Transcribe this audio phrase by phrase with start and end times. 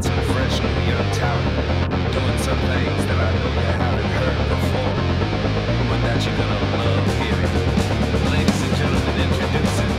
[0.00, 0.56] hot and fresh
[0.88, 4.92] young talent, doing some things that I know you haven't heard before,
[5.88, 7.52] but that you're gonna love hearing.
[8.32, 9.90] Ladies and gentlemen, introducing.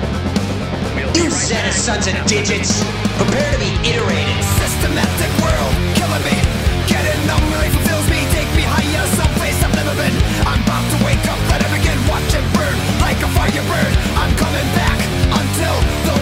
[0.95, 1.69] We'll be You right set back.
[1.69, 2.81] of sons of digits.
[3.17, 4.41] Prepare to be iterated.
[4.57, 6.37] Systematic world killing me.
[6.89, 7.21] Getting
[7.53, 8.19] really fulfills me.
[8.33, 10.15] Take me higher, someplace I've never been.
[10.49, 11.97] I'm about to wake up, let it begin.
[12.09, 13.93] Watch it burn like a firebird.
[14.17, 14.97] I'm coming back
[15.29, 15.75] until
[16.09, 16.20] the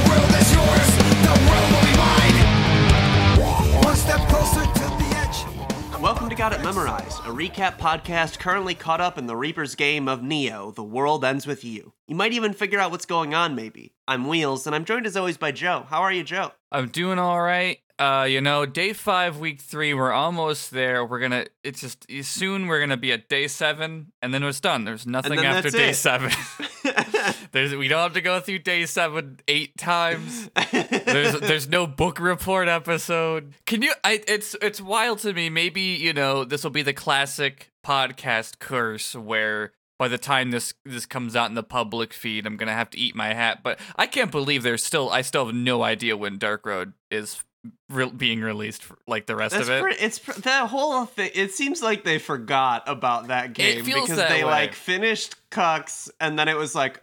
[6.39, 10.71] Got It Memorized, a recap podcast currently caught up in the Reaper's game of Neo,
[10.71, 11.91] The World Ends With You.
[12.07, 13.93] You might even figure out what's going on, maybe.
[14.07, 15.85] I'm Wheels, and I'm joined as always by Joe.
[15.89, 16.53] How are you, Joe?
[16.71, 17.79] I'm doing all right.
[17.99, 21.05] Uh, you know, day five, week three, we're almost there.
[21.05, 21.47] We're gonna.
[21.65, 22.67] It's just soon.
[22.67, 24.85] We're gonna be at day seven, and then it's done.
[24.85, 25.95] There's nothing after day it.
[25.95, 26.31] seven.
[27.51, 30.49] there's we don't have to go through day seven eight times.
[30.71, 33.53] There's there's no book report episode.
[33.65, 33.93] Can you?
[34.03, 35.49] I it's it's wild to me.
[35.49, 39.71] Maybe you know this will be the classic podcast curse where.
[39.97, 42.97] By the time this this comes out in the public feed, I'm gonna have to
[42.97, 43.63] eat my hat.
[43.63, 47.43] But I can't believe there's still I still have no idea when Dark Road is
[47.89, 49.81] re- being released for, like the rest That's of it.
[49.81, 51.31] pre- it's pre- the whole thing.
[51.33, 54.49] It seems like they forgot about that game because that they way.
[54.49, 57.01] like finished Cucks, and then it was like,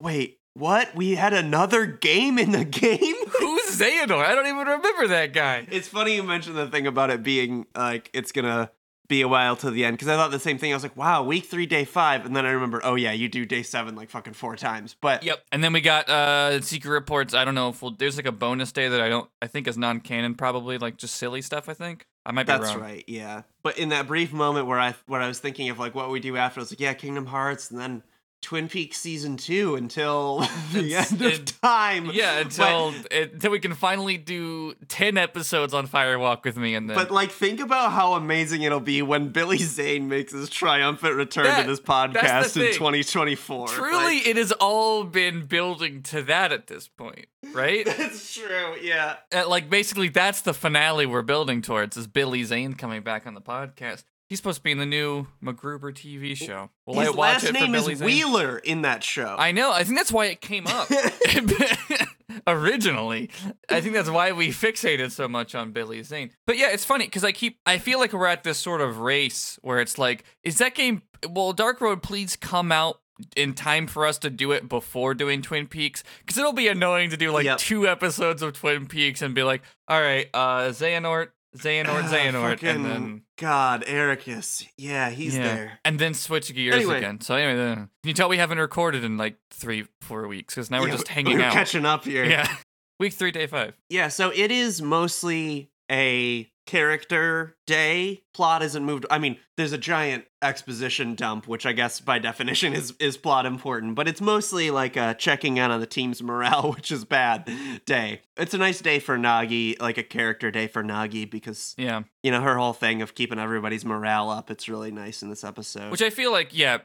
[0.00, 0.94] wait, what?
[0.94, 2.98] We had another game in the game.
[3.38, 4.24] Who's Xehanort?
[4.24, 5.66] I don't even remember that guy.
[5.70, 8.70] It's funny you mentioned the thing about it being like it's gonna
[9.06, 10.70] be a while to the end because I thought the same thing.
[10.70, 13.28] I was like, wow, week three, day five, and then I remember, oh yeah, you
[13.28, 14.96] do day seven like fucking four times.
[15.00, 15.44] But Yep.
[15.52, 17.34] And then we got uh secret reports.
[17.34, 19.66] I don't know if we'll there's like a bonus day that I don't I think
[19.68, 22.06] is non-canon probably like just silly stuff I think.
[22.26, 22.60] I might be wrong.
[22.60, 22.82] that's wrong.
[22.82, 23.42] right, yeah.
[23.62, 26.20] But in that brief moment where I where I was thinking of like what we
[26.20, 28.02] do after, I was like, yeah, Kingdom Hearts, and then
[28.40, 30.38] Twin Peaks season two until
[30.72, 32.10] the It's- end of it- time.
[32.12, 36.88] Yeah, But- until until we can finally do 10 episodes on Firewalk with me and
[36.88, 41.14] then But like, think about how amazing it'll be when Billy Zane makes his triumphant
[41.16, 43.68] return That- to this podcast in 2024.
[43.68, 47.82] truly Like, it has all been building to that at this point, right?
[47.86, 48.76] it's true.
[48.80, 49.16] Yeah.
[49.34, 53.34] Uh, like basically that's the finale we're building towards is Billy Zane coming back on
[53.34, 54.04] the podcast.
[54.28, 56.68] He's supposed to be in the new MacGruber TV show.
[56.86, 58.00] Will His I watch last it name is?
[58.02, 59.34] Wheeler in that show.
[59.38, 59.72] I know.
[59.72, 60.88] I think that's why it came up
[62.46, 63.30] originally.
[63.68, 66.30] I think that's why we fixated so much on Billy Zane.
[66.46, 67.58] But yeah, it's funny because I keep.
[67.66, 71.02] I feel like we're at this sort of race where it's like, is that game?
[71.28, 73.00] Will Dark Road please come out?
[73.34, 77.10] In time for us to do it before doing Twin Peaks, because it'll be annoying
[77.10, 77.58] to do like Yep.
[77.58, 82.50] two episodes of Twin Peaks and be like, "All right, uh, Xehanort, Xehanort, Ah, Xehanort,"
[82.50, 84.66] fucking and then God, Eraqus.
[84.76, 85.42] Yeah, he's yeah.
[85.42, 85.78] there.
[85.84, 86.98] and then switch gears Anyway.
[86.98, 87.20] again.
[87.20, 90.70] So anyway, then, can you tell we haven't recorded in like three, four weeks because
[90.70, 91.52] now we're Yeah, just hanging we're out.
[91.52, 92.24] catching up here.
[92.24, 92.46] Yeah.
[93.00, 93.74] Week three, day five.
[93.88, 98.22] Yeah, so it is mostly a character day.
[98.34, 99.06] Plot isn't moved.
[99.08, 103.46] I mean, there's a giant exposition dump, which I guess by definition is is plot
[103.46, 107.50] important, but it's mostly like a checking in on the team's morale, which is bad
[107.86, 108.22] day.
[108.36, 112.02] It's a nice day for Nagi, like a character day for Nagi, because Yeah.
[112.22, 114.48] you know her whole thing of keeping everybody's morale up.
[114.50, 115.90] It's really nice in this episode.
[115.90, 116.78] Which I feel like, yeah,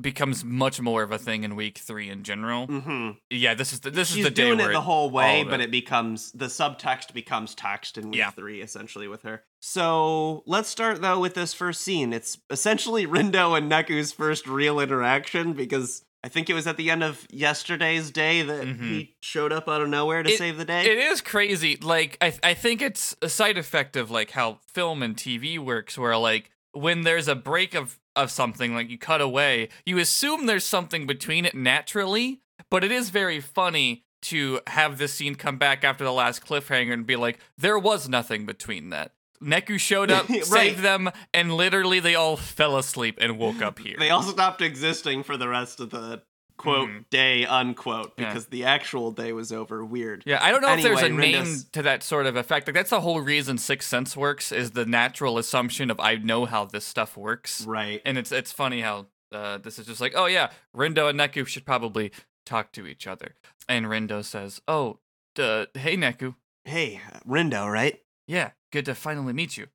[0.00, 2.66] becomes much more of a thing in week three in general.
[2.66, 5.44] hmm Yeah, this is the this She's is the day doing it the whole way,
[5.44, 8.30] but it- it becomes the subtext becomes text in week Yeah.
[8.30, 9.42] three, essentially with her.
[9.68, 12.12] So let's start though with this first scene.
[12.12, 16.88] It's essentially Rindo and Neku's first real interaction because I think it was at the
[16.88, 18.80] end of yesterday's day that Mhm.
[18.80, 20.86] he showed up out of nowhere to It- save the day.
[20.86, 21.76] It is crazy.
[21.82, 25.98] Like I I think it's a side effect of like how film and TV works
[25.98, 30.46] where like when there's a break of of something like you cut away, you assume
[30.46, 32.40] there's something between it naturally,
[32.70, 36.92] but it is very funny to have this scene come back after the last cliffhanger
[36.92, 39.10] and be like there was nothing between that.
[39.42, 40.44] Neku showed up, Right.
[40.44, 43.96] saved them, and literally they all fell asleep and woke up here.
[43.98, 46.22] they all stopped existing for the rest of the
[46.58, 47.04] quote Mhm.
[47.10, 48.28] day unquote Yeah.
[48.28, 49.84] because the actual day was over.
[49.84, 50.22] Weird.
[50.24, 52.66] Yeah, I don't know if there's a Anyway, name to that sort of effect.
[52.66, 56.46] Like that's the whole reason Sixth Sense works is the natural assumption of I know
[56.46, 57.60] how this stuff works.
[57.66, 58.00] Right.
[58.06, 61.46] And it's it's funny how uh, this is just like, oh yeah, Rindo and Neku
[61.46, 62.10] should probably
[62.46, 63.34] talk to each other.
[63.68, 65.00] And Rindo says, "Oh,
[65.34, 68.00] duh, hey Neku, Hey, Rindo, right?
[68.26, 69.68] yeah, good to finally meet you,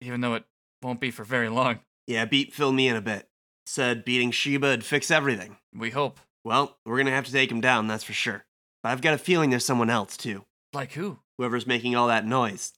[0.00, 0.44] even though it
[0.80, 1.80] won't be for very long.
[2.06, 3.28] Yeah, beat filled me in a bit.
[3.66, 5.56] Said beating Shiba'd fix everything.
[5.74, 6.20] We hope.
[6.44, 8.44] Well, we're gonna have to take him down, that's for sure.
[8.84, 10.44] But I've got a feeling there's someone else too.
[10.72, 11.18] Like who?
[11.38, 12.72] Whoever's making all that noise,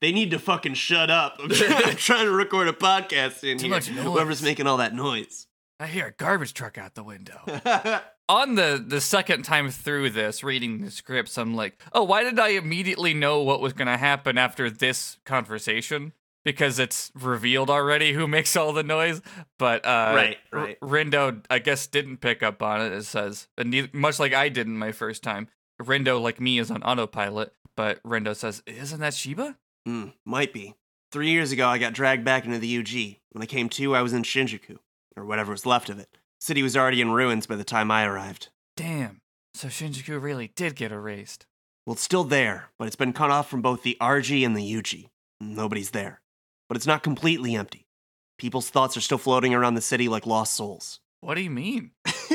[0.00, 1.38] they need to fucking shut up.
[1.42, 1.50] I'm
[1.96, 3.74] trying, to record a podcast in Too here.
[3.74, 4.04] much noise.
[4.04, 5.48] Whoever's making all that noise.
[5.80, 7.40] I hear a garbage truck out the window.
[8.28, 12.38] on the the second time through this, reading the scripts, I'm like, oh, why did
[12.38, 16.12] I immediately know what was gonna happen after this conversation?
[16.44, 19.20] Because it's revealed already who makes all the noise.
[19.58, 22.92] But uh, Right, R- Rindo, I guess, didn't pick up on it.
[22.92, 25.48] It says, and much like I didn't my first time.
[25.82, 27.52] Rindo, like me, is on autopilot.
[27.76, 30.74] But Rindo says, "Isn't that shiba Hmm, might be.
[31.12, 33.20] Three years ago, I got dragged back into the UG.
[33.30, 34.78] When I came to, I was in Shinjuku,
[35.16, 36.18] or whatever was left of it.
[36.40, 38.48] City was already in ruins by the time I arrived.
[38.76, 39.18] Damn.
[39.54, 41.46] So Shinjuku really did get erased.
[41.86, 44.76] Well, it's still there, but it's been cut off from both the RG and the
[44.76, 45.10] UG.
[45.40, 46.20] Nobody's there.
[46.68, 47.86] But it's not completely empty.
[48.38, 51.00] People's thoughts are still floating around the city like lost souls.
[51.22, 51.90] What do you mean?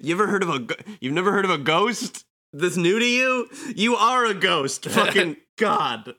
[0.00, 0.58] you ever heard of a?
[0.58, 2.24] go- You've never heard of a ghost?
[2.52, 3.48] This new to you?
[3.74, 4.84] You are a ghost.
[4.90, 6.14] Fucking god.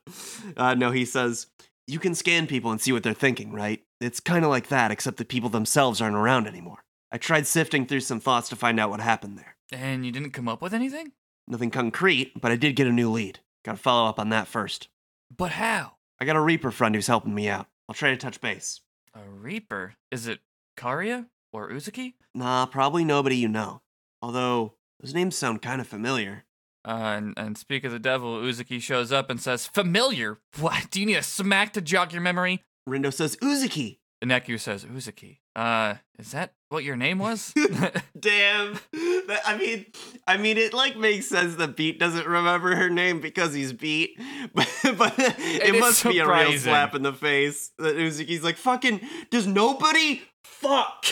[0.55, 1.47] Uh, no, he says
[1.85, 3.81] you can scan people and see what they're thinking, right?
[4.01, 6.79] It's kind of like that, except the people themselves aren't around anymore.
[7.11, 9.55] I tried sifting through some thoughts to find out what happened there.
[9.71, 11.13] And you didn't come up with anything?
[11.47, 13.39] Nothing concrete, but I did get a new lead.
[13.63, 14.89] Gotta follow up on that first.
[15.35, 15.93] But how?
[16.19, 17.67] I got a Reaper friend who's helping me out.
[17.87, 18.81] I'll try to touch base.
[19.13, 19.95] A Reaper?
[20.11, 20.39] Is it
[20.77, 22.13] Kariya or Uzuki?
[22.33, 23.81] Nah, probably nobody you know.
[24.21, 26.43] Although, those names sound kind of familiar.
[26.85, 30.39] Uh, and, and speak of the devil, Uzuki shows up and says, Familiar?
[30.59, 30.89] What?
[30.89, 32.63] Do you need a smack to jog your memory?
[32.87, 33.99] Rindo says, Uzuki!
[34.23, 35.39] Neku says, Uzuki.
[35.57, 37.51] Uh, is that what your name was?
[38.19, 38.77] Damn.
[38.93, 39.87] I mean,
[40.27, 44.11] I mean, it like makes sense that Beat doesn't remember her name because he's Beat,
[44.53, 48.57] but, but it, is must be a real slap in the face that Uzuki's like,
[48.57, 49.01] fucking,
[49.31, 50.21] does nobody?
[50.43, 51.05] Fuck.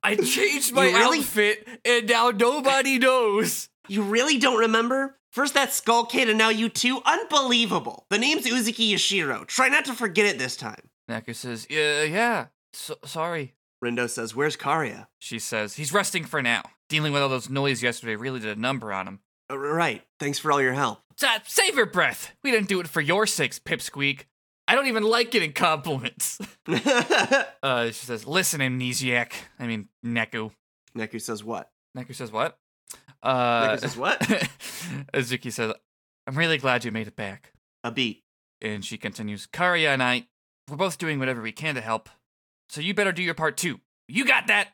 [0.00, 3.68] I changed my really- outfit and now nobody knows.
[3.88, 5.16] you really don't remember?
[5.32, 7.02] First that Skull Kid and now you two?
[7.04, 8.06] Unbelievable.
[8.10, 9.44] The name's Uzuki Yashiro.
[9.46, 10.88] Try not to forget it this time.
[11.10, 12.46] Neku says, Yeah, yeah.
[12.78, 13.54] So, sorry.
[13.84, 15.08] Rindo says, where's Kariya?
[15.18, 16.62] She says, He's resting for now.
[16.88, 19.20] Dealing with all those noise yesterday really did a number on him.
[19.50, 20.02] "Uh, right.
[20.20, 21.00] Thanks for all your help.
[21.16, 22.32] Sa- Save your breath.
[22.42, 24.22] We didn't do it for your sakes, Pipsqueak.
[24.66, 26.38] I don't even like getting compliments.
[27.60, 29.32] Uh, she says, Listen, amnesiac.
[29.58, 30.52] I mean, Neku.
[30.96, 31.70] Neku says what?
[31.96, 32.56] Neku says, What?
[33.22, 34.20] Uh, Neku says what?
[35.12, 35.72] Uzuki says,
[36.26, 37.52] I'm really glad you made it back.
[37.82, 38.22] A beat.
[38.62, 40.28] And she continues, Kariya and I,
[40.70, 42.08] we're both doing whatever we can to help.
[42.68, 43.80] So you better do your part too.
[44.08, 44.68] You got that?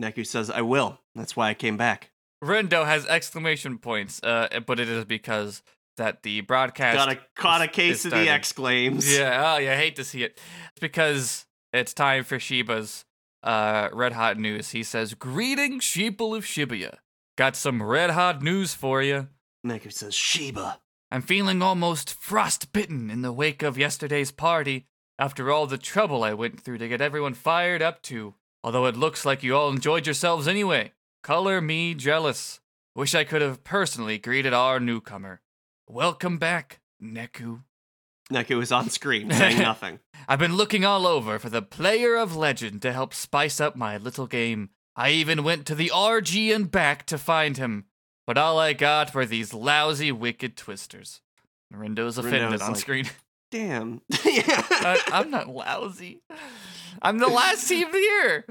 [0.00, 0.98] Neku says, I will.
[1.14, 2.10] That's why I came back.
[2.42, 5.62] Rindo has exclamation points, uh, but it is because
[5.98, 6.96] that the broadcast.
[6.96, 9.12] Got a caught a case of the exclaims.
[9.12, 10.40] Yeah, oh, yeah, I hate to see it.
[10.70, 13.04] It's because it's time for Shiba's
[13.42, 14.70] uh, red hot news.
[14.70, 16.96] He says, Greetings, sheeple of Shibuya.
[17.36, 19.28] Got some red hot news for you.
[19.66, 20.80] Neku says, Shiba.
[21.10, 24.86] I'm feeling almost frostbitten in the wake of yesterday's party
[25.20, 28.34] after all the trouble I went through to get everyone fired up to.
[28.64, 30.92] Although it looks like you all enjoyed yourselves anyway.
[31.22, 32.60] Color me jealous.
[32.96, 35.42] Wish I could have personally greeted our newcomer.
[35.86, 37.62] Welcome back, Neku.
[38.32, 39.98] Neku is on screen saying nothing.
[40.26, 43.98] I've been looking all over for the player of legend to help spice up my
[43.98, 44.70] little game.
[44.96, 47.84] I even went to the RG and back to find him,
[48.26, 51.20] but all I got were these lousy, wicked twisters.
[51.74, 53.04] Rindo's offended Rindo's on like- screen.
[53.50, 54.00] Damn.
[54.24, 54.44] yeah.
[54.70, 56.22] I, I'm not lousy.
[57.02, 58.44] I'm the last team of the year.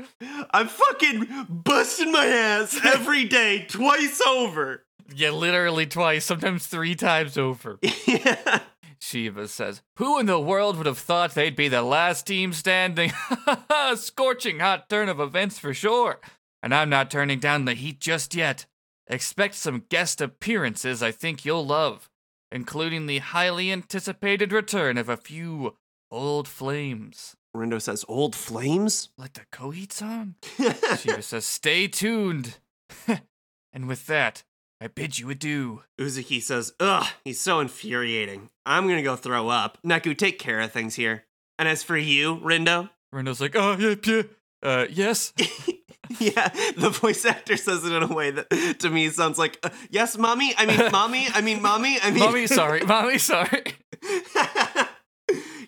[0.51, 4.85] I'm fucking busting my ass every day, twice over.
[5.15, 7.79] Yeah, literally twice, sometimes three times over.
[8.07, 8.59] yeah.
[8.99, 13.11] Shiba says, Who in the world would have thought they'd be the last team standing?
[13.95, 16.19] Scorching hot turn of events for sure.
[16.61, 18.65] And I'm not turning down the heat just yet.
[19.07, 22.09] Expect some guest appearances I think you'll love,
[22.51, 25.75] including the highly anticipated return of a few
[26.11, 27.35] old flames.
[27.55, 29.09] Rindo says, Old flames?
[29.17, 30.35] Like the Coheed song?
[30.97, 32.57] Shiba says, Stay tuned.
[33.73, 34.43] and with that,
[34.81, 35.83] I bid you adieu.
[35.99, 38.49] Uzuki says, Ugh, he's so infuriating.
[38.65, 39.77] I'm gonna go throw up.
[39.85, 41.25] Neku, take care of things here.
[41.57, 44.23] And as for you, Rindo, Rindo's like, Oh, yeah, yeah.
[44.61, 45.33] Uh, yes.
[46.19, 49.69] yeah, the voice actor says it in a way that to me sounds like, uh,
[49.89, 52.19] yes, mommy, I mean, mommy, I mean, mommy, I mean.
[52.19, 52.81] Mommy, sorry.
[52.85, 53.63] Mommy, sorry.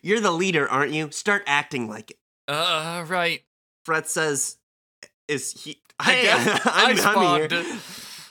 [0.01, 1.11] You're the leader, aren't you?
[1.11, 2.17] Start acting like it.
[2.47, 3.41] Uh, right.
[3.85, 4.57] Fret says,
[5.27, 5.81] is he.
[5.99, 7.51] I Hey, I I'm, I'm spawned.
[7.51, 7.79] here.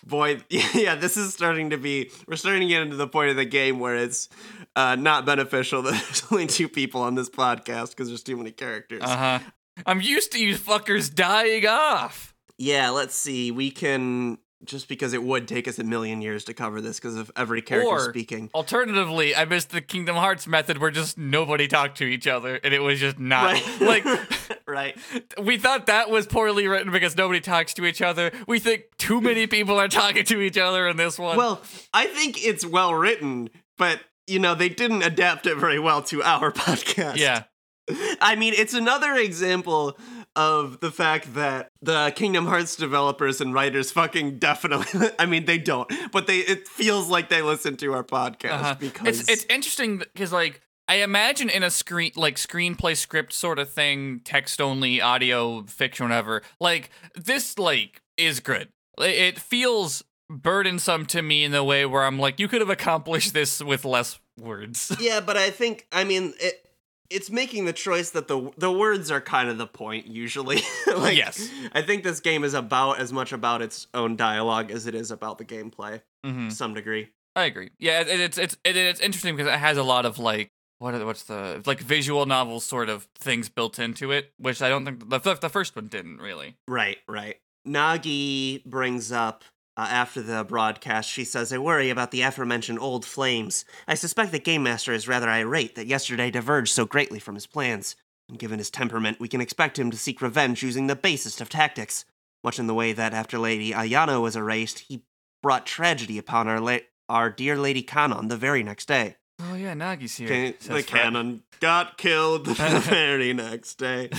[0.05, 2.11] Boy, yeah, this is starting to be.
[2.27, 4.29] We're starting to get into the point of the game where it's
[4.75, 8.51] uh, not beneficial that there's only two people on this podcast because there's too many
[8.51, 9.03] characters.
[9.05, 9.51] Uh huh.
[9.87, 12.35] I'm used to you fuckers dying off.
[12.59, 13.51] Yeah, let's see.
[13.51, 14.39] We can.
[14.63, 17.63] Just because it would take us a million years to cover this because of every
[17.63, 18.51] character Or- speaking.
[18.55, 22.75] Alternatively, I missed the Kingdom Hearts method where just nobody talked to each other and
[22.75, 23.81] it was just not Right.
[24.05, 24.99] like right.
[25.43, 28.33] We thought that was poorly written because nobody talks to each other.
[28.47, 31.39] We think too many people are talking to each other in this one.
[31.39, 31.63] Well,
[31.95, 36.23] I think it's well written, but you know, they didn't adapt it very well to
[36.23, 37.17] our podcast.
[37.17, 37.45] yeah.
[38.21, 39.99] I mean, it's another example
[40.37, 45.59] of the fact that the Kingdom Hearts developers and writers fucking definitely I mean they
[45.59, 48.75] don't, but they it feels like they listen to our podcast Uh-huh.
[48.79, 53.59] because it's it's interesting because like I imagine in a screen like screenplay script sort
[53.59, 56.43] of thing, text only, audio fiction, whatever.
[56.61, 58.69] Like this like is good.
[58.99, 62.71] It- It feels burdensome to me in the way where I'm like, you could have
[62.71, 64.95] accomplished this with less words.
[65.01, 66.65] Yeah, but I think I mean it
[67.11, 70.63] it's making the choice that the the words are kind of the point usually.
[70.87, 71.51] like, Yes.
[71.73, 75.11] I think this game is about as much about its own dialogue as it is
[75.11, 77.09] about the gameplay hmm to some degree.
[77.37, 77.71] I agree.
[77.79, 80.95] Yeah, it, it's it's it, it's interesting because it has a lot of like what
[80.95, 84.85] are, what's the like visual novel sort of things built into it, which I don't
[84.85, 86.57] think the the first one didn't really.
[86.67, 87.37] Right, right.
[87.67, 89.45] Nagi brings up
[89.81, 93.65] uh, after the broadcast, she says, I worry about the aforementioned old flames.
[93.89, 97.47] I suspect that Game Master is rather irate that yesterday diverged so greatly from his
[97.47, 97.97] plans.
[98.29, 101.49] And given his temperament, we can expect him to seek revenge using the basest of
[101.49, 102.05] tactics.
[102.45, 105.03] Much in the way that after Lady Ayano was erased, he
[105.43, 109.17] brought tragedy upon our, la- our dear Lady Kanon the very next day.
[109.43, 110.29] Oh yeah, Nagi's here.
[110.29, 110.83] Can- the.
[110.83, 114.11] Kanon got killed the very next day.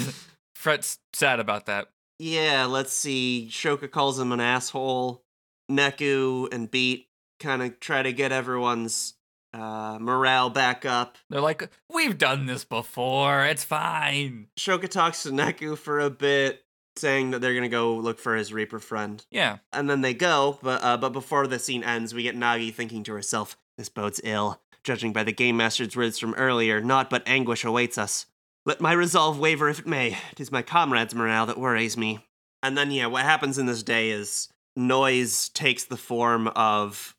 [0.56, 1.90] Fret's sad about that.
[2.18, 3.48] Yeah, let's see.
[3.52, 5.24] Shoka calls him an asshole.
[5.72, 7.08] Neku and Beat
[7.40, 9.16] kind of try to get everyone's
[9.54, 11.18] uh, morale back up.
[11.30, 13.46] They're like, we've done this before.
[13.46, 14.48] It's fine.
[14.60, 16.64] Shoka talks to Neku for a bit,
[16.96, 19.58] saying that they're gonna go look for his Reaper friend, Yeah.
[19.74, 20.60] and then they go.
[20.62, 24.22] But uh, but before the scene ends, we get Nagi thinking to herself, "This boat's
[24.24, 24.62] ill.
[24.84, 28.26] Judging by the game master's words from earlier, naught but anguish awaits us.
[28.66, 30.18] Let my resolve waver if it may.
[30.32, 32.20] It is my comrades' morale that worries me."
[32.64, 37.16] And then yeah, what happens in this day is noise takes the form of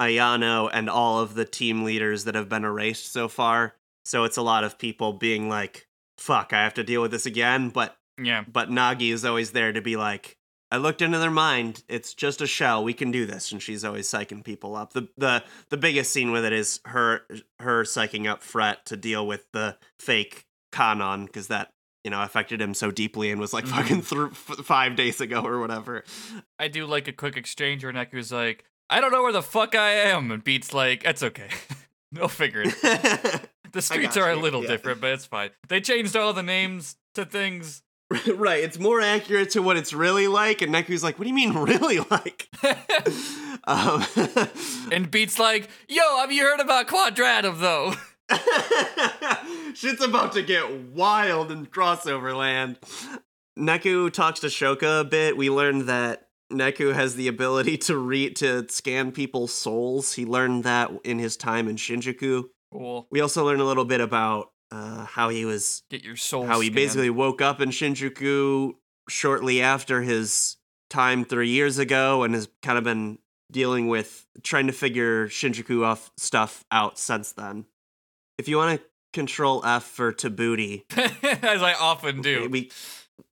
[0.00, 3.74] Ayano and all of the team leaders that have been erased so far.
[4.04, 7.26] So it's a lot of people being like, fuck, I have to deal with this
[7.26, 7.70] again.
[7.70, 8.44] But Yeah.
[8.50, 10.36] but Nagi is always there to be like,
[10.70, 11.84] I looked into their mind.
[11.88, 12.82] It's just a shell.
[12.82, 13.52] We can do this.
[13.52, 14.92] And she's always psyching people up.
[14.92, 17.22] The the the biggest scene with it is her
[17.60, 21.72] her psyching up Fret to deal with the fake Kanon because that
[22.06, 25.44] you know affected him so deeply and was like fucking th- f- five days ago
[25.44, 26.04] or whatever.
[26.56, 29.74] I do like a quick exchange where Neku's like, I don't know where the fuck
[29.74, 30.30] I am.
[30.30, 31.48] And Beat's like, it's okay.
[32.12, 33.50] They'll figure it.
[33.72, 34.68] The streets are a little yeah.
[34.68, 35.50] different, but it's fine.
[35.68, 37.82] They changed all the names to things.
[38.34, 40.62] right, it's more accurate to what it's really like.
[40.62, 42.48] And Neku's like, what do you mean really like?
[43.64, 44.06] um,
[44.90, 47.94] and Beat's like, yo, have you heard about Quadratum though?
[49.74, 52.78] Shit's about to get wild in crossover land.
[53.58, 55.36] Neku talks to Shoka a bit.
[55.36, 60.14] We learned that Neku has the ability to read to scan people's souls.
[60.14, 62.44] He learned that in his time in Shinjuku.
[62.72, 63.06] Cool.
[63.10, 66.44] We also learned a little bit about uh, how he was Get your soul.
[66.46, 68.72] how he basically woke up in Shinjuku
[69.08, 70.56] shortly after his
[70.90, 73.18] time three years ago and has kind of been
[73.50, 77.66] dealing with trying to figure Shinjuku off stuff out since then.
[78.38, 80.84] If you want to control F for Tabuti,
[81.42, 82.48] as I often do.
[82.50, 82.70] we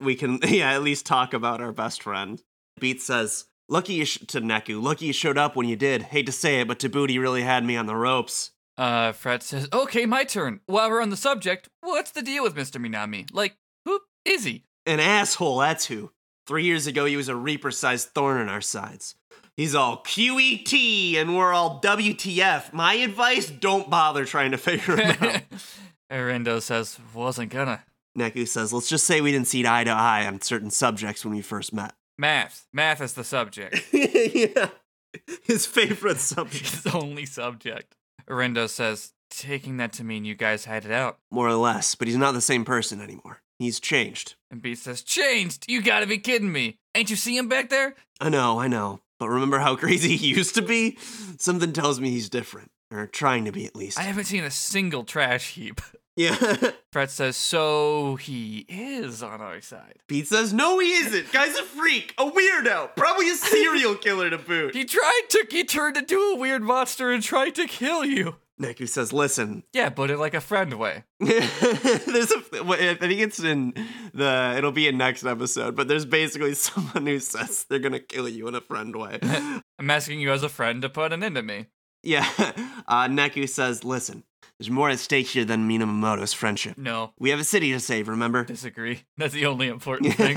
[0.01, 2.43] we can yeah at least talk about our best friend.
[2.81, 4.83] Beat says, "Lucky you sh- to Neku.
[4.83, 6.03] Lucky you showed up when you did.
[6.03, 9.69] Hate to say it, but Tabuti really had me on the ropes." Uh, Fret says,
[9.73, 10.61] "Okay, my turn.
[10.67, 12.85] While we're on the subject, what's the deal with Mr.
[12.85, 13.29] Minami?
[13.33, 14.65] Like, who is he?
[14.87, 16.11] An asshole, that's who.
[16.47, 19.15] Three years ago, he was a Reaper sized thorn in our sides.
[19.57, 22.73] He's all QED and we're all WTF.
[22.73, 25.43] My advice don't bother trying to figure him out.
[26.11, 27.85] Arendo says, "Wasn't gonna."
[28.19, 31.35] Neku says, let's just say we didn't see eye to eye on certain subjects when
[31.35, 31.95] we first met.
[32.17, 32.67] Math.
[32.73, 33.89] Math is the subject.
[33.93, 34.69] yeah.
[35.43, 36.71] His favorite subject.
[36.71, 37.97] His only subject.
[38.29, 41.19] Arendo says, taking that to mean you guys had it out.
[41.31, 43.41] More or less, but he's not the same person anymore.
[43.59, 44.37] He's changed.
[44.51, 45.65] And B says, changed?
[45.69, 46.79] You gotta be kidding me.
[46.95, 47.95] Ain't you see him back there?
[48.21, 49.01] I know, I know.
[49.19, 50.97] But remember how crazy he used to be?
[51.39, 52.71] Something tells me he's different.
[52.93, 53.99] Or trying to be at least.
[53.99, 55.81] I haven't seen a single trash heap.
[56.17, 56.35] yeah.
[56.93, 59.99] Fret says, so he is on our side.
[60.07, 61.33] Beat says, no, he isn't.
[61.33, 64.75] Guy's a freak, a weirdo, probably a serial killer to boot.
[64.75, 68.37] He tried to, he turned into a weird monster and tried to kill you.
[68.61, 71.05] Neku says, listen, Yeah, but in like a friend way.
[71.21, 73.75] there's a, I think it's in
[74.13, 78.29] the, it'll be in next episode, but there's basically someone who says they're gonna kill
[78.29, 79.19] you in a friend way.
[79.79, 81.67] I'm asking you as a friend to put an end to me.
[82.03, 82.29] yeah.
[82.87, 84.23] Uh, Neku says, listen,
[84.61, 86.77] There's more at stake here than Minamimoto's friendship.
[86.79, 88.45] No, We have a city to save, remember?
[88.45, 89.03] disagree.
[89.17, 90.37] That's the only important thing.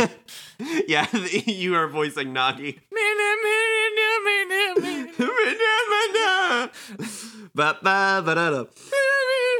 [0.88, 1.06] yeah,
[1.46, 2.80] you are voicing Nagi.
[2.90, 2.98] Ba-
[5.60, 6.68] da- da.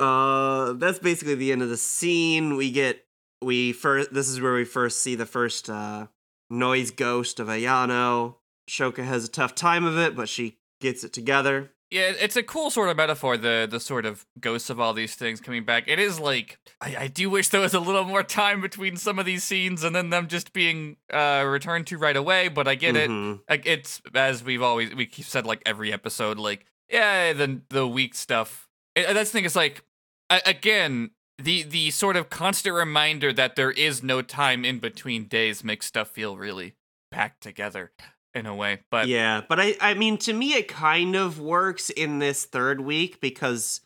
[0.02, 2.56] Uh, that's basically the end of the scene.
[2.56, 3.04] We get
[3.42, 4.14] we first.
[4.14, 6.08] This is where we first see the first uh,
[6.50, 8.36] noise ghost of Ayano.
[8.70, 11.72] Shoka has a tough time of it, but she gets it together.
[11.90, 13.38] Yeah, it's a cool sort of metaphor.
[13.38, 15.86] The the sort of ghosts of all these things coming back.
[15.88, 19.20] It is like I, I do wish there was a little more time between some
[19.20, 22.50] of these scenes and then them just being uh, returned to right away.
[22.50, 23.10] But I get it.
[23.10, 23.40] Mhm.
[23.50, 26.38] Like it's as we've always we keep said like every episode.
[26.38, 28.68] Like yeah, the the weak stuff.
[28.96, 29.46] And that's the thing.
[29.46, 29.84] Is like
[30.30, 35.64] again the the sort of constant reminder that there is no time in between days
[35.64, 36.76] makes stuff feel really
[37.12, 37.92] packed together
[38.34, 38.80] in a way.
[38.90, 42.82] But yeah, but I I mean to me it kind of works in this third
[42.82, 43.82] week because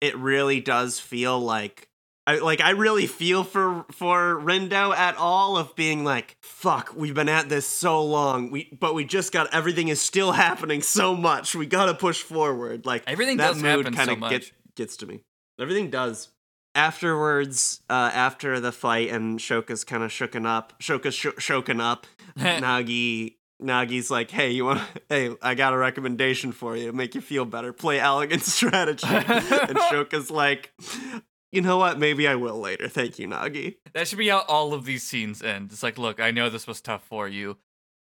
[0.00, 1.88] it really does feel like
[2.28, 7.14] I like I really feel for for Rindo at all of being like fuck we've
[7.14, 11.14] been at this so long we but we just got everything is still happening so
[11.14, 14.42] much we got to push forward like Everything that does mood happen kinda so get-
[14.42, 14.52] much.
[14.74, 15.20] gets to me
[15.60, 16.28] everything does
[16.74, 22.06] afterwards uh after the fight and Shoka's kind of shooken up Shoka's sh- shoken up
[22.38, 24.82] Nagi Nagi's like, hey, you want?
[25.08, 26.88] Hey, I got a recommendation for you.
[26.88, 27.72] to Make you feel better.
[27.72, 29.06] Play elegant strategy.
[29.08, 30.74] and Shoka's like,
[31.52, 31.98] you know what?
[31.98, 32.88] Maybe I will later.
[32.88, 33.76] Thank you, Nagi.
[33.94, 35.72] That should be how all of these scenes end.
[35.72, 37.56] It's like, look, I know this was tough for you.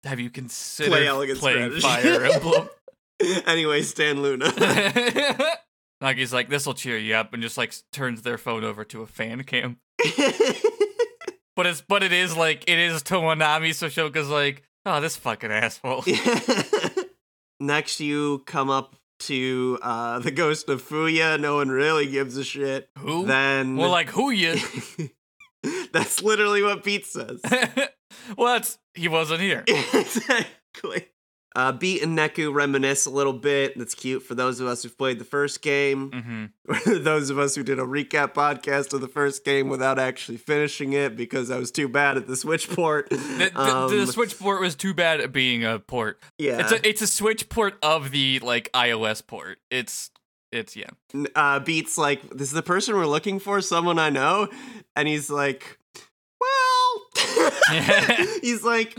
[0.04, 2.10] Have you considered Play Elegant playing Strategy.
[2.10, 2.70] Fire Emblem?
[3.46, 4.46] anyway, Stan LOONA.
[6.02, 9.04] Nagi's like, this will cheer you up, and just like turns their phone over to
[9.04, 9.78] a fan cam.
[11.56, 15.52] But it's but it is like it is Tomonami, so Shoka's like, oh, this fucking
[15.52, 16.04] asshole.
[17.60, 21.40] Next, you come up to uh, the ghost of Fuya.
[21.40, 22.90] No one really gives a shit.
[22.98, 23.26] Who?
[23.26, 24.58] Then, well, like who you?
[25.94, 27.42] that's literally what Beat says.
[28.38, 29.64] well, that's he wasn't here.
[29.68, 31.08] exactly.
[31.54, 33.78] Uh, Beat and Neku reminisce a little bit.
[33.78, 36.12] That's cute for those of us who've played the first game.
[36.12, 36.46] hmm
[37.04, 40.94] those of us who did a recap podcast of the first game without actually finishing
[40.94, 43.10] it because I was too bad at the Switch port.
[43.10, 46.22] The, the, Um, the Switch port was too bad at being a port.
[46.38, 46.60] yeah.
[46.62, 49.58] It's a it's a Switch port of the like iOS port.
[49.70, 50.10] It's
[50.54, 50.90] it's yeah.
[51.36, 54.48] Uh, Beat's like, this is the person we're looking for, someone I know.
[54.96, 55.78] And he's like,
[56.40, 57.52] well,
[58.42, 58.98] he's like,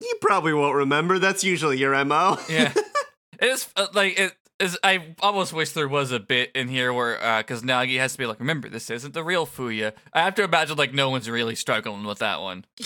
[0.00, 1.18] you probably won't remember.
[1.18, 2.38] That's usually your MO.
[2.48, 2.72] yeah
[3.40, 7.22] it's uh, like it is i almost wish there was a bit in here where
[7.22, 10.34] uh because nagi has to be like remember this isn't the real fuya i have
[10.34, 12.64] to imagine like no one's really struggling with that one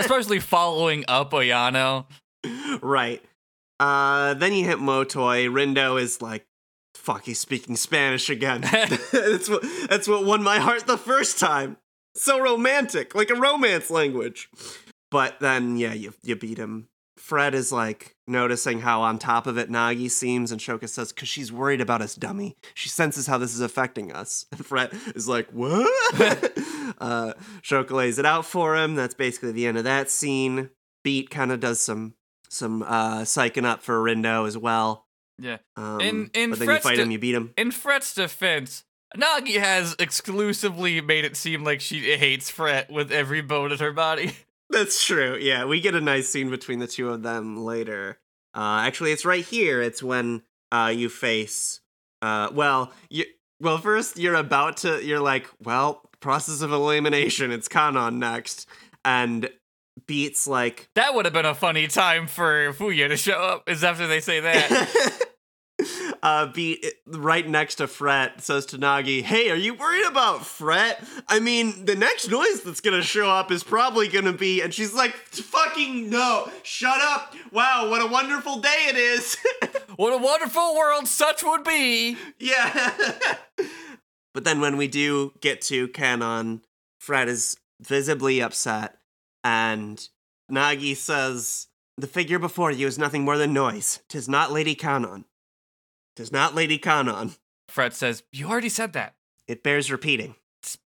[0.00, 2.06] especially following up ayano
[2.80, 3.22] right.
[3.80, 5.48] Uh, then you hit Motoi.
[5.48, 6.46] Rindo is like,
[6.94, 8.60] fuck, he's speaking Spanish again.
[9.12, 11.76] that's what that's what won my heart the first time.
[12.14, 14.48] So romantic, like a romance language.
[15.12, 16.88] But then, yeah, you you beat him.
[17.18, 21.28] Fret is like noticing how on top of it Nagi seems, and Shoka says, "Cause
[21.28, 22.56] she's worried about us, dummy.
[22.74, 25.86] She senses how this is affecting us." And Fret is like, "What?"
[26.98, 28.96] uh, Shoka lays it out for him.
[28.96, 30.70] That's basically the end of that scene.
[31.04, 32.14] Beat kind of does some
[32.48, 35.06] some uh, psyching up for Rindo as well.
[35.38, 37.52] yeah Um, In- in but then you Fret's fight de- him, you beat him.
[37.56, 38.84] in fret's defense
[39.16, 43.92] nagi has exclusively made it seem like she hates fret with every bone in her
[43.92, 44.32] body
[44.72, 45.36] That's true.
[45.38, 48.18] Yeah, we get a nice scene between the two of them later.
[48.54, 49.82] Uh, actually, it's right here.
[49.82, 51.80] It's when uh, you face.
[52.22, 53.24] Uh, well, you.
[53.60, 55.04] Well, first you're about to.
[55.04, 57.52] You're like, well, process of elimination.
[57.52, 58.66] It's Kanon next,
[59.04, 59.50] and
[60.06, 60.88] Beats like.
[60.94, 64.20] that would have been a funny time for fuya to show up is after they
[64.20, 65.28] say that
[66.22, 71.02] uh, Beat right next to Fret says to Nagi, "Hey, are you worried about Fret?
[71.28, 74.94] I mean, the next noise that's gonna show up is probably gonna be." And she's
[74.94, 76.50] like, "Fucking no!
[76.62, 77.34] Shut up!
[77.50, 79.36] Wow, what a wonderful day it is!"
[79.96, 82.92] what a wonderful world such would be yeah.
[84.34, 86.60] but then when we do get to Kanon,
[86.98, 88.98] Fret is visibly upset,
[89.42, 90.08] and
[90.50, 94.00] Nagi says, "The figure before you is nothing more than noise.
[94.08, 95.24] Tis not Lady Kanon.
[96.16, 97.36] Tis not Lady Kanon.
[97.68, 99.14] Fret says, You already said that.
[99.48, 100.34] It bears repeating.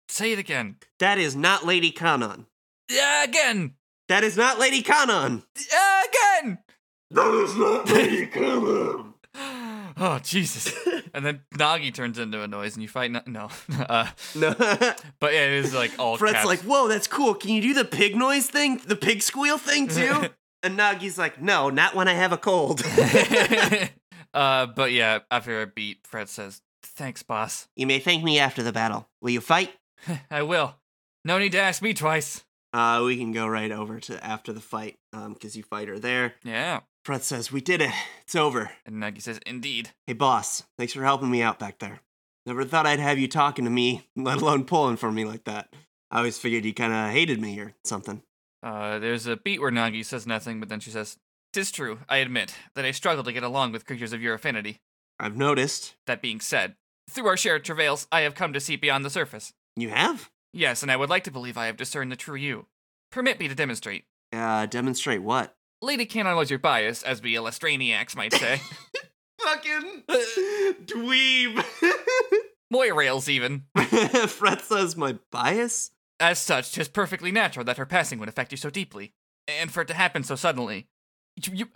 [0.08, 0.76] Say it again.
[0.98, 2.46] That is not Lady Kanon.
[2.90, 3.74] Yeah, again.
[4.08, 5.44] That is not Lady Kanon.
[5.72, 6.02] Yeah,
[6.42, 6.58] again.
[7.12, 9.14] That is not Lady Kanon.
[10.02, 10.72] Oh, Jesus.
[11.12, 13.10] and then Nagi turns into a noise and you fight.
[13.10, 13.20] No.
[13.26, 13.48] no.
[13.88, 14.54] Uh, No.
[14.54, 16.46] but yeah, it is like all Fret's caps.
[16.46, 17.34] like, whoa, that's cool.
[17.34, 18.80] Can you do the pig noise thing?
[18.86, 20.26] The pig squeal thing too?
[20.62, 22.80] and Nagi's like, no, not when I have a cold.
[24.34, 27.68] uh, but yeah, after a beat, Fret says, Thanks, boss.
[27.76, 29.08] You may thank me after the battle.
[29.20, 29.72] Will you fight?
[30.30, 30.76] I will.
[31.24, 32.44] No need to ask me twice.
[32.72, 35.98] Uh, we can go right over to after the fight, um, because you fight her
[35.98, 36.34] there.
[36.44, 36.80] Yeah.
[37.04, 37.90] Fret says, We did it.
[38.22, 38.70] It's over.
[38.86, 39.90] And Nagi says, Indeed.
[40.06, 42.00] Hey, boss, thanks for helping me out back there.
[42.46, 45.74] Never thought I'd have you talking to me, let alone pulling for me like that.
[46.10, 48.22] I always figured you kind of hated me or something.
[48.62, 51.16] Uh, there's a beat where Nagi says nothing, but then she says,
[51.52, 54.78] Tis true, I admit, that I struggle to get along with creatures of your affinity.
[55.18, 55.96] I've noticed.
[56.06, 56.76] That being said,
[57.10, 59.52] through our shared travails, I have come to see beyond the surface.
[59.74, 60.30] You have?
[60.52, 62.66] Yes, and I would like to believe I have discerned the true you.
[63.10, 64.04] Permit me to demonstrate.
[64.32, 65.56] Uh, demonstrate what?
[65.82, 68.60] Lady Kanon was your bias, as we Illustraniacs might say.
[69.42, 70.02] Fucking
[70.84, 71.64] dweeb.
[72.72, 73.64] Moirails, even.
[74.28, 75.90] Fret says, My bias?
[76.20, 79.14] As such, 'tis perfectly natural that her passing would affect you so deeply.
[79.48, 80.86] And for it to happen so suddenly.
[81.36, 81.66] You,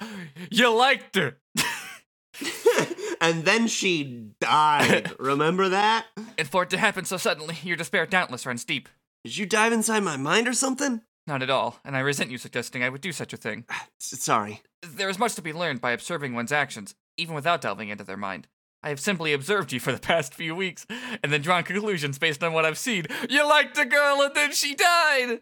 [0.50, 1.38] you, liked her!
[3.20, 5.12] and then she died.
[5.18, 6.06] Remember that?
[6.36, 8.88] And for it to happen so suddenly, your despair doubtless runs deep.
[9.24, 11.02] Did you dive inside my mind or something?
[11.26, 13.64] Not at all, and I resent you suggesting I would do such a thing.
[13.98, 14.62] Sorry.
[14.82, 18.18] There is much to be learned by observing one's actions, even without delving into their
[18.18, 18.48] mind.
[18.82, 20.86] I have simply observed you for the past few weeks,
[21.22, 23.06] and then drawn conclusions based on what I've seen.
[23.30, 25.40] You liked the girl, and then she died!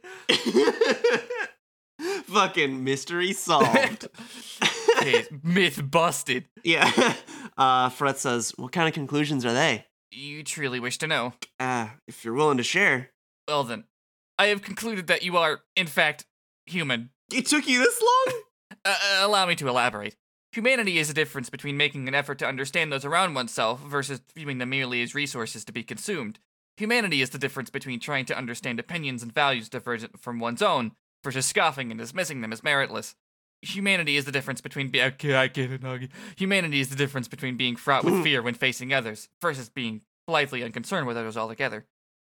[2.26, 4.08] Fucking mystery solved.
[5.42, 6.46] Myth busted.
[6.64, 7.14] yeah.
[7.58, 9.84] Uh, Fret says, What kind of conclusions are they?
[10.10, 11.34] You truly wish to know.
[11.60, 13.10] Uh, if you're willing to share.
[13.46, 13.84] Well then,
[14.38, 16.24] I have concluded that you are, in fact,
[16.64, 17.10] human.
[17.30, 18.40] It took you this long?
[18.86, 20.16] Uh, uh, allow me to elaborate.
[20.52, 24.58] Humanity is the difference between making an effort to understand those around oneself versus viewing
[24.58, 26.38] them merely as resources to be consumed.
[26.78, 30.92] Humanity is the difference between trying to understand opinions and values divergent from one's own
[31.24, 33.14] versus scoffing and dismissing them as meritless.
[33.62, 36.08] Humanity is the difference between be- okay, I get it, Nagi.
[36.36, 40.64] Humanity is the difference between being fraught with fear when facing others versus being blithely
[40.64, 41.86] unconcerned with others altogether.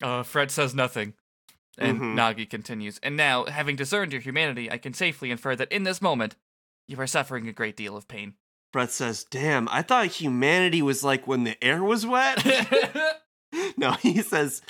[0.03, 1.15] Uh, Fret says nothing.
[1.79, 2.15] And Mhm.
[2.15, 2.99] Nagi continues.
[3.03, 6.37] And now, having discerned your humanity, I can safely infer that in this moment,
[6.87, 8.35] you are suffering a great deal of pain.
[8.73, 12.45] Brett says, Damn, I thought humanity was like when the air was wet.
[13.77, 14.63] no, he says,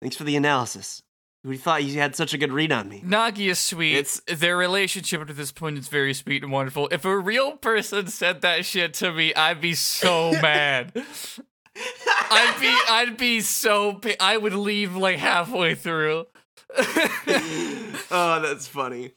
[0.00, 1.02] Thanks for the analysis.
[1.44, 3.00] We thought you had such a good read on me.
[3.04, 3.94] Nagi is sweet.
[3.96, 6.88] It's- Their relationship to this point is very sweet and wonderful.
[6.90, 10.92] If a real person said that shit to me, I'd be so mad.
[12.30, 14.00] I'd be, I'd be so.
[14.18, 16.26] I would leave like halfway through.
[16.76, 19.12] oh, that's funny.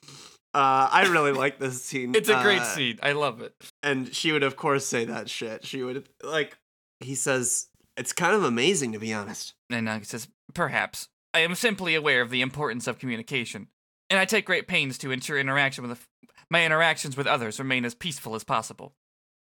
[0.54, 2.14] Uh, I really like this scene.
[2.16, 3.00] it's a great Uh, scene.
[3.02, 3.54] I love it.
[3.84, 5.66] And she would, of course, say that shit.
[5.66, 6.58] She would, like,
[7.00, 9.54] he says, it's kind of amazing, to be honest.
[9.70, 13.68] And Nagi says, "Perhaps I am simply aware of the importance of communication,
[14.10, 16.08] and I take great pains to ensure interaction with
[16.50, 18.94] my interactions with others remain as peaceful as possible.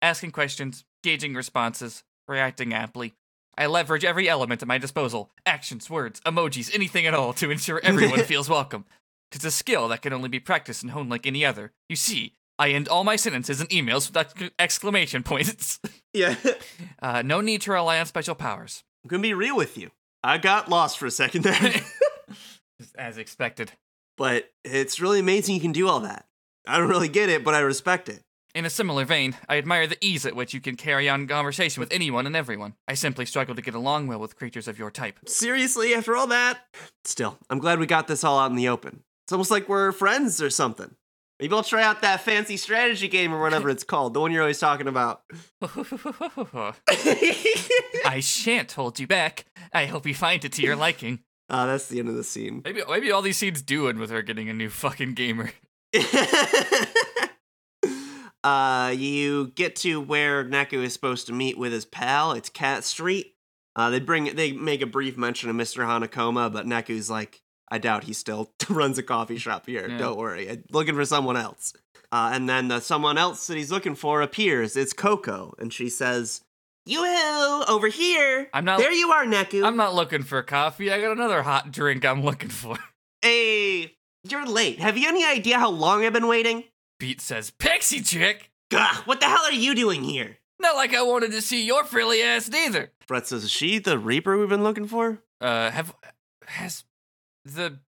[0.04, 3.14] Asking questions, gauging responses, reacting aptly.
[3.58, 7.80] I leverage every element at my disposal actions, words, emojis, anything at all to ensure
[7.84, 8.86] everyone feels welcome.
[9.32, 11.72] It's a skill that can only be practiced and honed like any other.
[11.90, 15.80] You see, I end all my sentences and emails with exc- exclamation points.
[16.14, 16.36] Yeah.
[17.02, 18.84] uh, no need to rely on special powers.
[19.02, 19.92] I'm gonna be real with you.
[20.24, 21.56] I got lost for a second there.
[22.98, 23.72] As expected.
[24.18, 26.26] but it's really amazing you can do all that.
[26.68, 28.22] I don't really get it, but I respect it.
[28.54, 31.80] In a similar vein, I admire the ease at which you can carry on conversation
[31.80, 32.76] with anyone and everyone.
[32.88, 35.18] I simply struggle to get along well with creatures of your type.
[35.26, 36.60] Seriously, after all that?
[37.06, 39.04] Still, I'm glad we got this all out in the open.
[39.26, 40.96] It's almost like we're friends or something.
[41.42, 44.44] Maybe I'll try out that fancy strategy game or whatever it's called, the one you're
[44.44, 45.24] always talking about.
[48.06, 49.46] I shan't hold you back.
[49.74, 51.20] I hope you find it to your liking.
[51.54, 52.62] Ah, that's the end of the scene.
[52.64, 55.52] Maybe maybe all these scenes do end with her getting a new fucking gamer.
[58.42, 62.32] uh, you get to where Neku is supposed to meet with his pal.
[62.32, 63.36] It's Cat Street.
[63.76, 65.86] Uh, they bring they make a brief mention of Mr.
[65.86, 69.88] Hanakoma, but Neku's like, I doubt he still runs a coffee shop here.
[69.90, 69.98] Yeah.
[69.98, 71.74] Don't worry, I'm looking for someone else.
[72.12, 74.76] Uh, and then the someone else that he's looking for appears.
[74.76, 76.42] It's Coco, and she says,
[76.86, 77.06] "You
[77.70, 78.50] over here?
[78.54, 79.64] I'm not- There you are, Neku.
[79.66, 80.92] I'm not looking for coffee.
[80.92, 82.78] I got another hot drink I'm looking for.
[83.24, 83.96] Hey,
[84.28, 84.80] you're late.
[84.80, 86.64] Have you any idea how long I've been waiting?
[87.00, 88.50] Beat says, Pixie chick.
[88.72, 90.40] Gah, what the hell are you doing here?
[90.60, 92.92] Not like I wanted to see your frilly ass neither.
[93.08, 95.94] Brett says, "Is she the Reaper we've been looking for?" Uh, have
[96.48, 96.84] has
[97.46, 97.80] the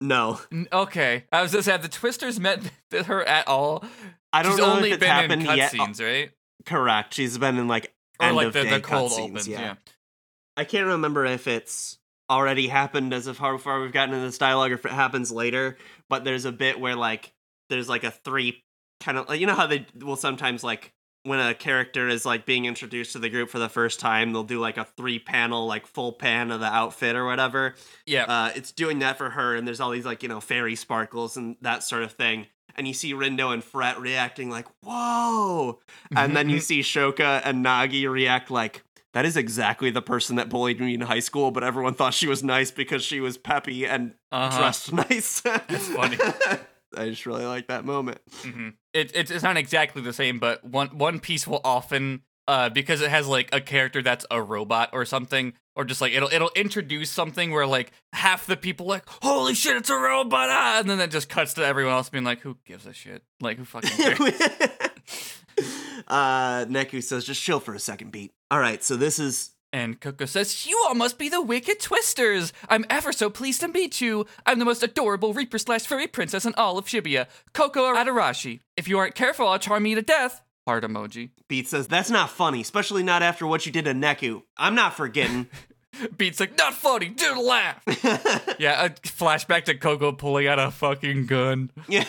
[0.00, 0.40] No,
[0.72, 2.60] Okay, I was just have the Twisters met
[3.06, 3.84] her at all?
[4.32, 5.74] I don't She's know only if it's been happened in yet.
[5.74, 6.30] Uh, cutscenes, right?
[6.66, 7.14] Correct.
[7.14, 9.48] She's been in like Or end like of the, day the cold cutscenes, opens.
[9.48, 9.60] yeah.
[9.60, 9.74] Yeah.
[10.56, 11.98] I can't remember if it's
[12.30, 15.32] already happened as of how far we've gotten in this dialogue, or if it happens
[15.32, 15.78] later.
[16.10, 17.32] But there's a bit where like
[17.70, 18.62] there's like a three
[19.00, 20.92] kind of like you know how they will sometimes like
[21.28, 24.42] when a character is like being introduced to the group for the first time, they'll
[24.42, 27.74] do like a three panel, like full pan of the outfit or whatever.
[28.06, 28.24] Yeah.
[28.24, 31.36] Uh, it's doing that for her, and there's all these like you know fairy sparkles
[31.36, 32.46] and that sort of thing.
[32.74, 35.80] And you see Rindo and Fret reacting like "Whoa!"
[36.16, 38.82] and then you see Shoka and Nagi react like
[39.14, 42.26] that is exactly the person that bullied me in high school, but everyone thought she
[42.28, 44.58] was nice because she was peppy and Uh-huh.
[44.58, 45.40] dressed nice.
[45.40, 46.18] That's funny.
[46.96, 48.18] I just really like that moment.
[48.42, 48.74] Mhm.
[48.94, 53.02] It, it, it's not exactly the same, but one one piece will often uh because
[53.02, 56.50] it has like a character that's a robot or something, or just like it'll it'll
[56.56, 60.78] introduce something where like half the people like holy shit it's a robot, ah!
[60.80, 63.58] and then it just cuts to everyone else being like who gives a shit, like
[63.58, 64.18] who fucking cares.
[66.08, 68.32] uh, Neku says, just chill for a second, beat.
[68.50, 69.50] All right, so this is.
[69.72, 72.52] And Coco says, You all must be the Wicked Twisters!
[72.68, 74.26] I'm ever so pleased to meet you!
[74.46, 78.60] I'm the most adorable Reaper slash furry princess in all of Shibuya, Coco Atarashi.
[78.76, 80.42] If you aren't careful, I'll charm you to death.
[80.66, 81.30] Heart emoji.
[81.48, 84.42] Beat says, that's not funny, especially not after what you did to Neku.
[84.56, 85.48] I'm not forgetting.
[86.16, 87.82] Beats like, Not funny, dude, laugh!
[88.58, 91.70] yeah, a flashback to Coco pulling out a fucking gun.
[91.88, 92.04] yeah.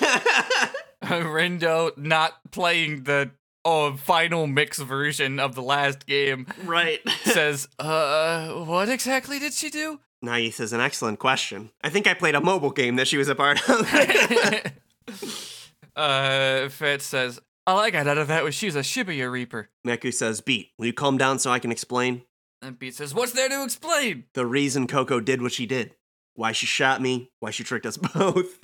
[1.01, 3.31] Rindo not playing the
[3.65, 6.99] oh, final mix version of the last game right.
[7.23, 9.99] says, Uh, what exactly did she do?
[10.23, 11.71] Nagi says, an excellent question.
[11.81, 13.93] I think I played a mobile game that she was a part of.
[15.95, 19.69] uh, Fret says, All I got out of that was she was a Shibuya Reaper.
[19.87, 22.23] Neku says, Beat, will you calm down so I can explain?
[22.61, 24.25] And Beat says, What's there to explain?
[24.33, 25.95] The reason Coco did what she did.
[26.35, 28.59] Why she shot me, why she tricked us both,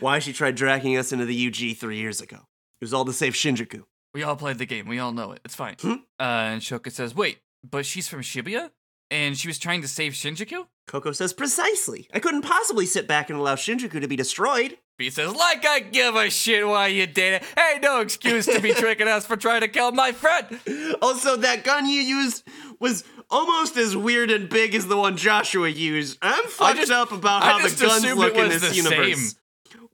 [0.00, 2.38] why she tried dragging us into the UG three years ago.
[2.80, 3.82] It was all to save Shinjuku.
[4.14, 4.86] we all played the game.
[4.86, 5.40] We all know it.
[5.44, 5.76] It's fine.
[5.80, 5.92] Hmm?
[6.18, 7.38] Uh, and Shoka says, Wait,
[7.68, 8.70] but she's from Shibuya?
[9.10, 10.66] And she was trying to save Shinjuku?
[10.86, 12.08] Coco says, Precisely.
[12.12, 14.78] I couldn't possibly sit back and allow Shinjuku to be destroyed.
[14.98, 17.44] Beat says, Like I give a shit why you did it.
[17.56, 20.60] Hey, no excuse to be tricking us for trying to kill my friend.
[21.02, 22.42] Also, that gun you used
[22.80, 26.18] was almost as weird and big as the one Joshua used.
[26.22, 29.34] I'm fucked just- up about I how the guns look in this universe.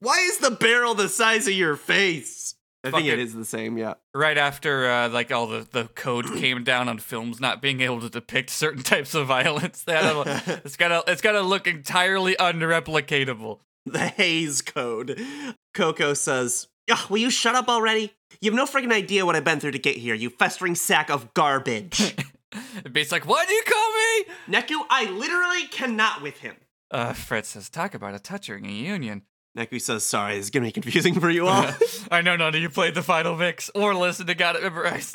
[0.01, 2.44] Why is the barrel the size of your face?
[2.85, 3.95] I think it Fucking- the same, yeah.
[4.15, 8.01] Right after, uh, like, all the, the code came down on films not being able
[8.01, 13.61] to depict certain types of violence, a, it's gotta it's gotta look entirely unreplicatable.
[13.87, 15.21] The Hays Code.
[15.75, 18.13] Coco says, Ugh, Will you shut up already?
[18.41, 21.11] You have no freaking idea what I've been through to get here, you festering sack
[21.11, 22.15] of garbage.
[22.93, 24.59] Beat's like, Why do you call me?
[24.59, 26.57] Neku, I literally cannot with him.
[26.91, 29.23] Uh, Fret says, Talk about a touching reunion.
[29.57, 31.71] Neku says, Sorry, this is gonna be confusing for you all.
[32.11, 35.15] I know none of you played the final mix or listened to Got It Memorized.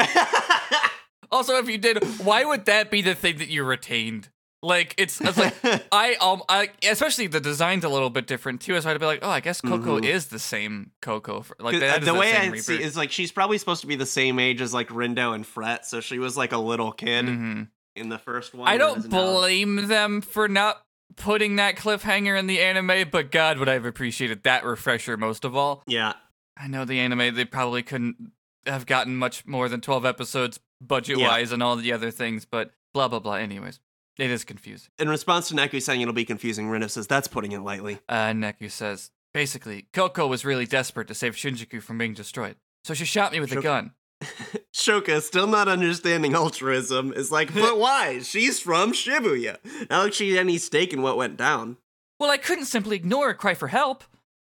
[1.31, 4.29] also, if you did, why would that be the thing that you retained?
[4.61, 5.55] Like it's, it's like
[5.91, 8.79] I um I especially the design's a little bit different too.
[8.81, 11.41] So I'd be like, oh, I guess Coco is the same Coco.
[11.43, 13.87] For, like that is the way same I see is like she's probably supposed to
[13.87, 16.91] be the same age as like Rindo and Fret, so she was like a little
[16.91, 17.67] kid Mhm.
[17.95, 18.67] in the first one.
[18.67, 20.81] I don't is now- blame them for not
[21.15, 25.45] putting that cliffhanger in the anime, but God, would I have appreciated that refresher most
[25.45, 25.83] of all.
[25.87, 26.13] Yeah,
[26.57, 28.31] I know the anime they probably couldn't
[28.65, 32.71] have gotten much more than 12 episodes budget wise and all the other things, but
[32.93, 33.33] blah blah blah.
[33.35, 33.79] Anyways,
[34.17, 34.89] it is confusing.
[34.99, 37.99] in response to Neku saying it'll be confusing, Rindo says that's putting it lightly.
[38.07, 42.93] Uh, Neku says basically, Coco was really desperate to save Shinjuku from being destroyed, so
[42.93, 43.93] she shot me with a gun.
[44.73, 48.19] Shoka, still not understanding altruism, is like, but why?
[48.19, 49.57] She's from Shibuya.
[49.89, 51.77] Not like she had any stake in what went down.
[52.19, 54.03] Well, I couldn't simply ignore a cry for help.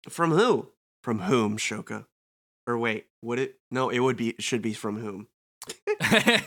[0.08, 0.68] From who?
[1.02, 2.06] From whom, Shoka?
[2.66, 3.56] Or wait, would it?
[3.70, 4.30] No, it would be.
[4.30, 5.26] It should be from whom?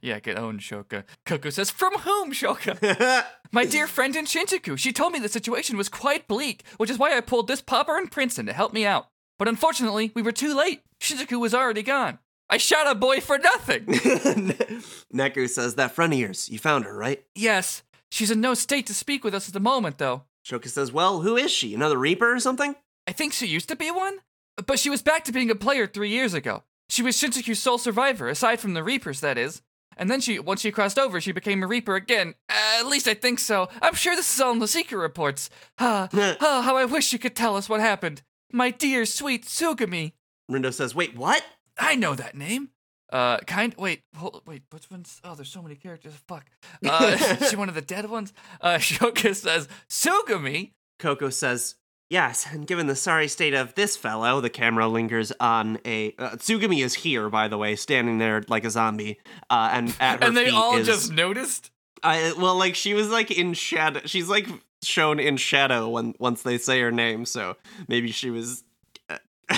[0.00, 1.04] yeah, get owned, Shoka.
[1.24, 3.24] Coco says, From whom, Shoka?
[3.52, 6.98] My dear friend in Shinjuku, she told me the situation was quite bleak, which is
[6.98, 9.08] why I pulled this popper in Princeton to help me out.
[9.38, 10.82] But unfortunately, we were too late.
[11.00, 12.18] Shinjuku was already gone.
[12.50, 13.84] I shot a boy for nothing.
[15.14, 16.48] Neku says that friend of yours.
[16.48, 17.24] You found her, right?
[17.34, 20.22] yes, she's in no state to speak with us at the moment, though.
[20.46, 21.74] Shoka says, well, who is she?
[21.74, 22.74] Another Reaper or something?
[23.06, 24.18] I think she used to be one,
[24.66, 26.62] but she was back to being a player three years ago.
[26.88, 29.60] She was Shinjuku's sole survivor, aside from the Reapers, that is.
[29.98, 32.34] And then she, once she crossed over, she became a Reaper again.
[32.48, 33.68] Uh, at least I think so.
[33.82, 35.50] I'm sure this is all in the secret reports.
[35.78, 38.22] Ah, ah, how I wish you could tell us what happened.
[38.50, 40.12] My dear, sweet Tsugumi.
[40.50, 41.44] Rindo says, wait, what?
[41.78, 42.70] I know that name.
[43.10, 43.74] Uh, kind.
[43.78, 44.62] Wait, hold, wait.
[44.70, 45.20] Which one's?
[45.24, 46.12] Oh, there's so many characters.
[46.26, 46.46] Fuck.
[46.84, 48.32] Uh, is she one of the dead ones?
[48.60, 50.72] Uh, Shoka says Tsugumi.
[50.98, 51.76] Coco says,
[52.10, 56.14] Yes, and given the sorry state of this fellow, the camera lingers on a.
[56.18, 59.18] Uh, Tsugumi is here, by the way, standing there like a zombie.
[59.50, 61.70] Uh, and at her And they all is, just noticed.
[62.02, 64.00] I, well, like, she was like in shadow.
[64.04, 64.48] She's like
[64.82, 67.56] shown in shadow when once they say her name, so
[67.88, 68.64] maybe she was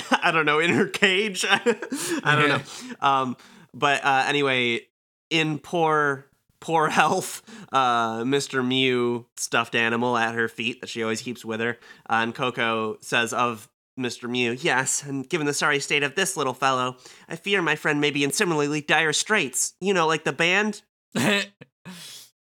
[0.23, 1.45] I don't know, in her cage.
[1.49, 2.61] I don't know.
[3.01, 3.35] Um,
[3.73, 4.81] but uh, anyway,
[5.29, 6.27] in poor
[6.59, 8.65] poor health, uh, Mr.
[8.65, 12.97] Mew stuffed animal at her feet that she always keeps with her, uh, and Coco
[13.01, 13.67] says of
[13.99, 14.29] Mr.
[14.29, 17.99] Mew, yes, and given the sorry state of this little fellow, I fear my friend
[17.99, 19.73] may be in similarly dire straits.
[19.81, 20.83] You know, like the band.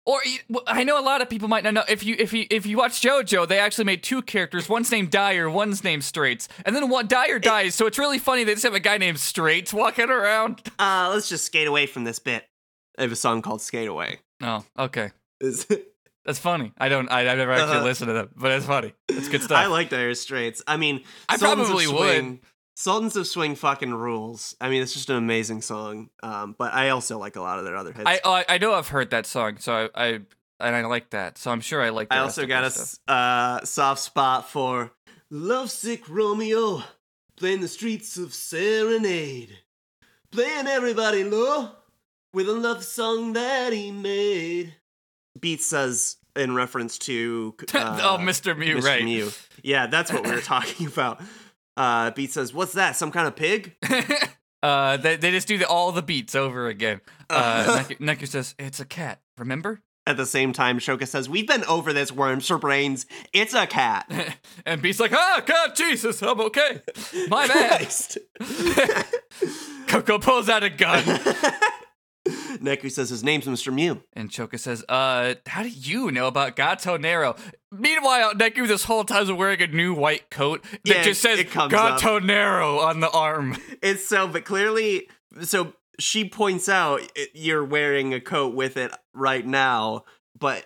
[0.08, 0.20] Or
[0.66, 2.78] I know a lot of people might not know if you if you if you
[2.78, 4.68] watch JoJo, they actually made two characters.
[4.70, 7.76] One's named Dyer, one's named Straits, and then one Dyer dies.
[7.76, 10.62] So it's really funny they just have a guy named Straits walking around.
[10.80, 12.46] Uh, let's just skate away from this bit.
[12.98, 15.68] I have a song called "Skate Away." Oh, okay, Is-
[16.26, 16.72] that's funny.
[16.78, 17.10] I don't.
[17.10, 17.84] I, I've never actually Uh-huh.
[17.84, 18.94] listened to them, but it's funny.
[19.10, 19.58] It's good stuff.
[19.58, 20.62] I like Dire Straits.
[20.68, 22.40] I mean, I probably would.
[22.80, 24.56] Sultans of Swing fucking rules.
[24.62, 26.12] I mean, it's just an amazing song.
[26.22, 28.06] Um, but I also like a lot of their other hits.
[28.06, 30.08] I, oh, I I know I've heard that song, so I, I
[30.60, 31.40] and I like that.
[31.40, 32.10] So I'm sure I like.
[32.10, 34.92] The I also got a uh, soft spot for
[35.32, 36.84] Lovesick Romeo
[37.36, 39.58] playing the streets of Serenade,
[40.32, 41.72] playing everybody low
[42.32, 44.76] with a love song that he made.
[45.40, 48.56] Beat says in reference to uh, oh, Mr.
[48.56, 48.84] Mew, Mr.
[48.84, 49.04] right?
[49.04, 49.32] Mew.
[49.64, 51.24] Yeah, that's what we were talking about.
[51.78, 52.96] Uh, Beat says, "What's that?
[52.98, 53.76] Some kind of pig?"
[54.64, 57.00] uh, they, they just do the, all the beats over again.
[57.30, 57.84] Uh, Uh.
[57.84, 59.22] Neku, Neku says, "It's a cat.
[59.38, 63.06] Remember?" At the same time, Shoka says, "We've been over this, Worms for brains.
[63.34, 64.10] It's a cat."
[64.66, 66.82] and Beat's like, "Ah, God, Jesus, I'm okay.
[67.28, 67.94] My bad."
[69.88, 71.04] Coco pulls out a gun,
[72.62, 73.74] Neku says his name's Mr.
[73.74, 74.04] Mew.
[74.14, 77.36] and Shoka says, "Uh, how do you know about Gatto Nero?"
[77.72, 81.44] Meanwhile, Neku this whole time is wearing a new white coat that Yeah, just says
[81.46, 82.00] comes up.
[82.02, 83.58] Gatto Nero on the arm.
[83.82, 85.10] It's so, but clearly,
[85.42, 87.02] so she points out
[87.34, 90.04] you're wearing a coat with it right now,
[90.38, 90.66] but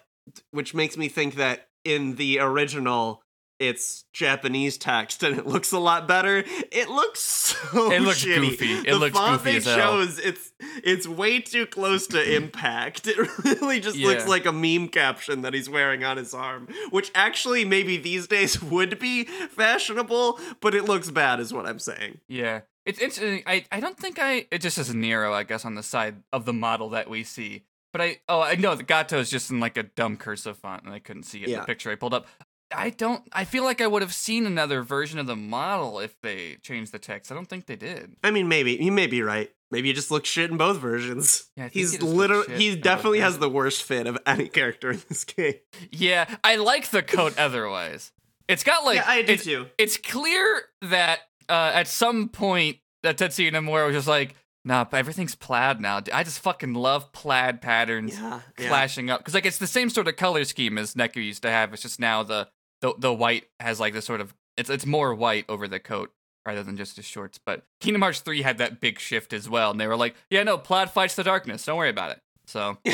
[0.52, 3.24] which makes me think that in the original,
[3.62, 6.44] it's Japanese text and it looks a lot better.
[6.72, 8.50] It looks so It looks shitty.
[8.50, 8.74] goofy.
[8.74, 9.76] It the looks font goofy they as hell.
[9.76, 10.52] shows it's
[10.84, 13.08] it's way too close to impact.
[13.08, 14.08] It really just Yeah.
[14.08, 18.28] looks like a meme caption that he's wearing on his arm, which actually maybe these
[18.28, 22.20] days would be fashionable, but it looks bad, is what I'm saying.
[22.28, 22.62] Yeah.
[22.86, 23.44] It's interesting.
[23.46, 24.48] I, I don't think I.
[24.50, 27.64] It just says Nero, I guess, on the side of the model that we see.
[27.94, 28.20] But I.
[28.28, 30.98] Oh, I know the Gatto is just in like a dumb cursive font, and I
[30.98, 31.60] couldn't see it in Yeah.
[31.60, 32.26] the picture I pulled up.
[32.74, 33.24] I don't.
[33.32, 36.92] I feel like I would have seen another version of the model if they changed
[36.92, 37.32] the text.
[37.32, 38.16] I don't think they did.
[38.24, 39.50] I mean, maybe you may be right.
[39.72, 41.50] Maybe he just looks shit in both versions.
[41.56, 45.24] Yeah, he's he literally he definitely has the worst fit of any character in this
[45.24, 45.56] game.
[45.92, 48.12] Yeah, I like the coat otherwise.
[48.48, 48.98] It's got like.
[48.98, 49.68] yeah, I do it's, too.
[49.78, 54.98] it's clear that uh, at some point that Tetsuya Nomura was just like, nah, but
[54.98, 56.02] everything's plaid now.
[56.12, 58.18] I just fucking love plaid patterns.
[58.20, 58.68] Yeah, yeah.
[58.68, 61.50] clashing up because like it's the same sort of color scheme as Neku used to
[61.50, 61.74] have.
[61.74, 62.50] It's just now the
[62.82, 66.12] the the white has like this sort of it's it's more white over the coat
[66.46, 67.40] rather than just his shorts.
[67.44, 70.44] But Kingdom Hearts three had that big shift as well, and they were like, yeah,
[70.44, 71.66] no, plaid fights the darkness.
[71.66, 72.20] Don't worry about it.
[72.46, 72.78] So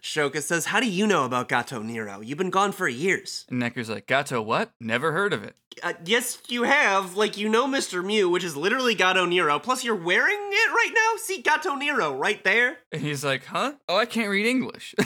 [0.00, 2.20] Shoka says, "How do you know about Gatto Nero?
[2.20, 4.70] You've been gone for years." and Neku's like, Gatto, what?
[4.80, 5.56] Never heard of it.
[5.82, 7.16] Uh, yes, you have.
[7.16, 8.04] Like you know, Mr.
[8.04, 9.58] Mew, which is literally Gatto Nero.
[9.58, 11.18] Plus, you're wearing it right now.
[11.18, 12.78] See Gatto Nero right there.
[12.92, 13.72] And he's like, huh?
[13.88, 14.94] Oh, I can't read English.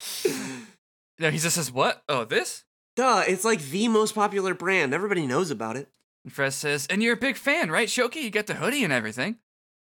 [1.18, 2.02] no, he just says, what?
[2.08, 2.64] Oh, this?
[2.96, 4.92] Duh, it's like the most popular brand.
[4.94, 5.88] Everybody knows about it.
[6.24, 8.16] And Fret says, and you're a big fan, right, Shoka?
[8.16, 9.36] You got the hoodie and everything.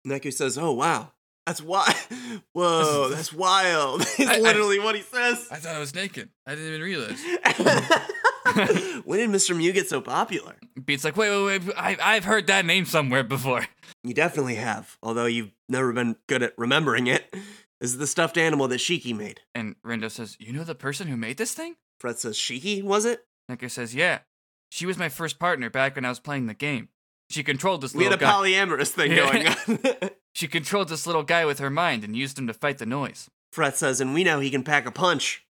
[0.07, 1.11] Neku says, "Oh wow,
[1.45, 1.93] that's wild.
[2.53, 5.47] Whoa, that's wild." It's I- I- literally what he says.
[5.51, 6.29] I thought I was naked.
[6.45, 7.19] I didn't even realize.
[9.03, 9.55] when did Mr.
[9.57, 10.55] Mew get so popular?
[10.85, 11.73] Beat's like, wait, wait, wait.
[11.77, 13.65] I, I've heard that name somewhere before.
[14.03, 17.33] You definitely have, although you've never been good at remembering it.
[17.79, 19.41] Is the stuffed animal that Shiki made.
[19.53, 21.75] And Rindo says, you know the person who made this thing?
[21.99, 23.25] Fret says, Shiki, was it?
[23.49, 24.19] Neku says, yeah.
[24.69, 26.89] She was my first partner back when I was playing the game.
[27.29, 28.41] She controlled this little guy.
[28.43, 28.75] We had a guy.
[28.75, 30.09] polyamorous thing going on.
[30.33, 33.29] she controlled this little guy with her mind and used him to fight the noise.
[33.51, 35.45] Fret says, and we know he can pack a punch.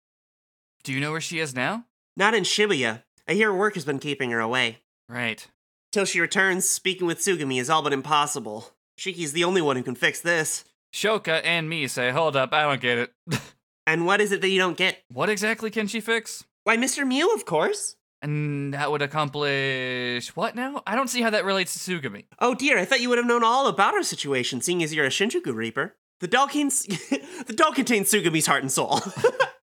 [0.83, 1.85] Do you know where she is now?
[2.15, 3.03] Not in Shibuya.
[3.27, 4.79] I hear work has been keeping her away.
[5.07, 5.47] Right.
[5.91, 8.71] Till she returns, speaking with Tsugumi is all but impossible.
[8.99, 10.65] Shiki's the only one who can fix this.
[10.93, 13.13] Shoka and me say, hold up, I don't get it.
[13.85, 15.03] And what is it that you don't get?
[15.11, 16.45] what exactly can she fix?
[16.63, 17.05] Why, Mr.
[17.05, 17.97] Mew, of course.
[18.21, 20.81] And that would accomplish what now?
[20.87, 22.23] I don't see how that relates to Tsugumi.
[22.39, 25.05] Oh dear, I thought you would have known all about our situation, seeing as you're
[25.05, 25.97] a Shinjuku Reaper.
[26.21, 26.83] The doll contains
[27.45, 29.01] the doll contains Tsugumi's heart and soul.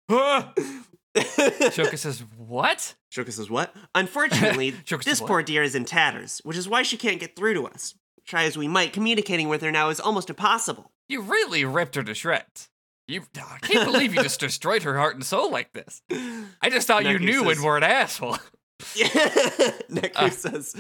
[1.16, 2.96] Shoka says, what?
[3.10, 4.72] Shoka says, "What?" Unfortunately,
[5.06, 5.28] this what?
[5.28, 7.96] poor dear is in tatters, which is why she can't get through to us.
[8.28, 10.92] Try as we might, communicating with her now is almost impossible.
[11.10, 12.70] You really ripped her to shreds.
[13.08, 16.02] You, I can't believe you just destroyed her heart and soul like this.
[16.62, 18.38] I just thought you knew says- and were an asshole.
[18.82, 20.30] Neku Uh.
[20.30, 20.76] says,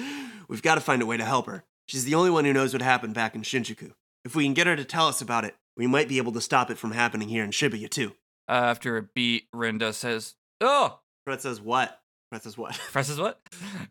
[0.47, 1.65] We've got to find a way to help her.
[1.87, 3.91] She's the only one who knows what happened back in Shinjuku.
[4.23, 6.41] If we can get her to tell us about it, we might be able to
[6.41, 8.13] stop it from happening here in Shibuya too.
[8.47, 11.99] After a beat, Rindo says, "Oh." Fret says, What?
[12.29, 12.73] Fret says, What?
[12.91, 13.39] Presses what?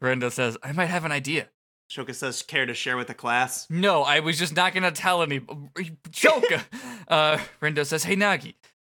[0.01, 1.49] Rindo says, "I might have an idea."
[1.91, 3.67] Shoka says, Care to share with the class?
[3.71, 5.41] No, I was just not gonna tell any.
[5.41, 6.63] Shoka.
[7.09, 8.55] uh, Rindo says, "Hey Nagi,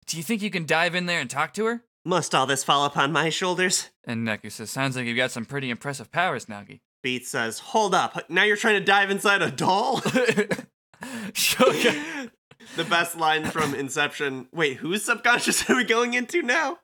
[0.07, 2.65] do you think you can dive in there and talk to her?" Must all this
[2.65, 3.91] fall upon my shoulders?
[4.05, 7.95] And Neku says, "Sounds like you've got some pretty impressive powers, Nagi." Beat says, Hold
[7.95, 8.29] up.
[8.29, 10.01] Now you're trying to dive inside a doll?
[11.33, 12.31] Shoka.
[12.77, 14.49] the best line from Inception.
[14.53, 16.79] Wait, whose subconscious are we going into now?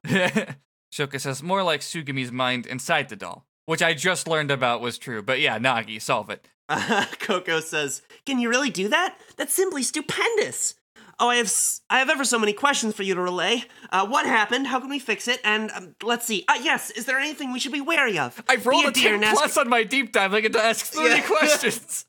[0.92, 4.96] Shoka says, "More like Tsugumi's mind inside the doll," which I just learned about was
[4.98, 5.22] true.
[5.22, 6.48] But yeah, Nagi, solve it.
[6.68, 9.16] Uh, Coco says, "Can you really do that?
[9.36, 10.74] That's simply stupendous."
[11.18, 13.64] Oh, I have s- I have ever so many questions for you to relay.
[13.90, 14.66] Uh, what happened?
[14.66, 15.40] How can we fix it?
[15.44, 16.44] And um, let's see.
[16.48, 18.42] Uh, yes, is there anything we should be wary of?
[18.48, 20.34] I've rolled be a a 10 ask, plus on my deep dive.
[20.34, 21.20] I get to ask 30 Yeah.
[21.26, 22.04] questions.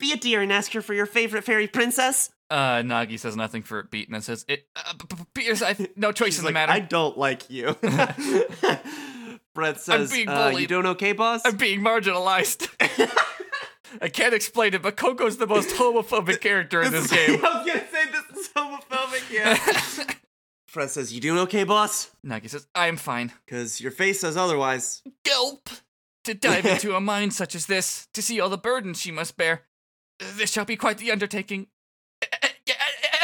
[0.00, 2.30] Be a dear and ask her for your favorite fairy princess.
[2.50, 6.10] Uh, Nagi says nothing for Beat and says, it, uh, b- b- Beat, I no
[6.20, 6.72] choice in like, the matter.
[6.72, 7.76] I don't like you.
[9.54, 10.68] Fret says, I'm being uh, "You bullied.
[10.68, 12.68] doing okay, boss?" I'm being marginalized.
[14.00, 17.40] I can't explain it, but Coco's the most homophobic character in this game.
[17.44, 19.32] I was gonna say this is homophobic.
[19.32, 19.56] Yeah.
[20.68, 23.32] Fret says, "You doing okay, boss?" Nagi says, I'm fine.
[23.44, 25.02] Because your face says otherwise.
[25.24, 25.68] Gulp!
[26.24, 29.36] To dive into a mind such as this, to see all the burdens she must
[29.36, 29.62] bear.
[30.18, 31.66] This shall be quite the undertaking.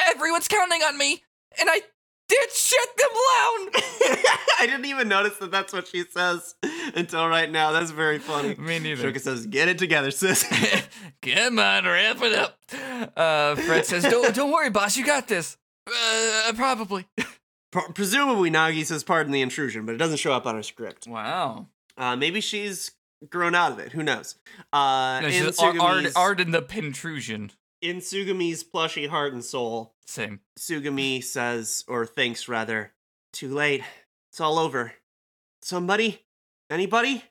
[0.08, 1.22] Everyone's counting on me,
[1.60, 1.82] and I
[2.28, 3.82] did shut them down!
[4.60, 6.54] I didn't even notice that that's what she says
[6.94, 7.72] until right now.
[7.72, 8.54] That's very funny.
[8.56, 9.12] Me neither.
[9.12, 10.42] Shoka says, "Get it together, sis."
[11.22, 12.58] Come on, wrap it up.
[13.16, 15.56] Uh, Fret says, don't, don't worry, boss, you got this.
[15.86, 17.06] Uh, probably.
[17.72, 21.06] Pre- Presumably, Nagi says, "Pardon the intrusion," but it doesn't show up on her script.
[21.06, 21.66] Wow.
[21.98, 22.92] Uh, maybe she's
[23.30, 23.92] grown out of it.
[23.92, 24.36] Who knows?
[24.72, 27.50] Uh, No, in, art, art, in the printrusion.
[27.82, 30.40] in Tsugumi's plushy heart and soul, Same.
[30.58, 32.92] Tsugumi says, or thinks rather,
[33.32, 33.82] "Too late.
[34.30, 34.92] It's all over.
[35.62, 36.24] Somebody,
[36.70, 37.24] anybody?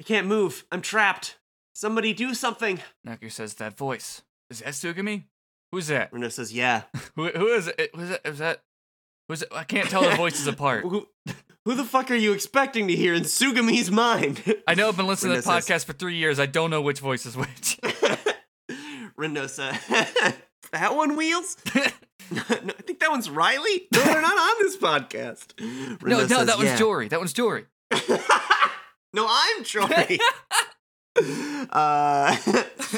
[0.00, 0.64] I can't move.
[0.70, 1.38] I'm trapped.
[1.74, 4.22] Somebody do something." Neku says, that voice.
[4.50, 5.24] Is that Tsugumi?
[5.72, 6.12] Who's that?
[6.12, 6.82] Reno says, "Yeah."
[7.16, 7.90] Who, who is it?
[7.94, 8.20] Who's that?
[8.26, 8.62] Is that?
[9.28, 9.48] Who's it?
[9.52, 10.84] I can't tell the voices apart.
[10.84, 11.06] Who,
[11.66, 14.42] who the fuck are you expecting to hear in Tsugumi's mind?
[14.66, 16.38] I know I've been listening to the Reno says- podcast for three years.
[16.40, 17.78] I don't know which voice is which.
[19.18, 19.76] Rindo says,
[20.72, 21.56] that one wheels?
[21.74, 23.88] no, I think that one's Riley.
[23.92, 25.60] No, they're not on this podcast.
[26.02, 27.08] no, no, says, that one's "Yeah." Jory.
[27.08, 27.66] That one's Jory.
[29.12, 30.18] no, I'm Jory.
[31.70, 32.36] uh,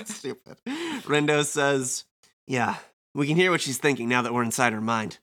[0.05, 0.59] stupid.
[0.67, 2.05] Rindo says,
[2.47, 2.77] yeah,
[3.15, 5.19] we can hear what she's thinking now that we're inside her mind.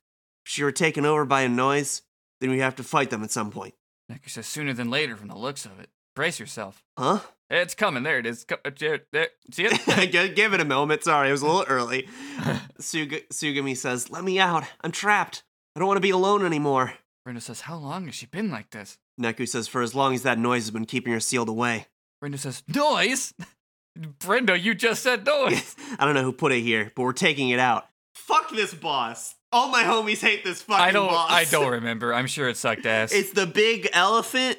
[0.45, 2.03] If she were taken over by a noise,
[2.39, 3.73] then we have to fight them at some point.
[4.11, 5.89] Neku says, sooner than later from the looks of it.
[6.15, 6.83] Brace yourself.
[6.97, 7.19] Huh?
[7.49, 8.03] It's coming.
[8.03, 8.45] There it is.
[8.51, 9.29] Uh, there, there.
[9.51, 10.35] See it?
[10.35, 11.03] Give it a moment.
[11.03, 12.07] Sorry, it was a little early.
[12.79, 14.65] Suga- Tsugumi says, Let me out.
[14.81, 15.43] I'm trapped.
[15.75, 16.93] I don't want to be alone anymore.
[17.23, 18.97] Brenda says, how long has she been like this?
[19.21, 21.87] Neku says, For as long as that noise has been keeping her sealed away.
[22.21, 23.33] Brenda says, noise?
[24.19, 25.75] Brenda, you just said noise.
[25.99, 27.85] I don't know who put it here, but we're taking it out.
[28.15, 29.35] Fuck this boss.
[29.51, 31.07] All my homies hate this fucking I don't.
[31.07, 31.31] boss.
[31.31, 32.13] I don't remember.
[32.13, 33.11] I'm sure it sucked ass.
[33.11, 34.57] it's the big elephant.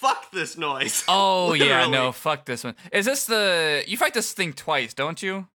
[0.00, 1.04] Fuck this noise.
[1.08, 2.74] oh yeah, no, fuck this one.
[2.92, 3.84] Is this the?
[3.86, 5.48] You fight this thing twice, don't you?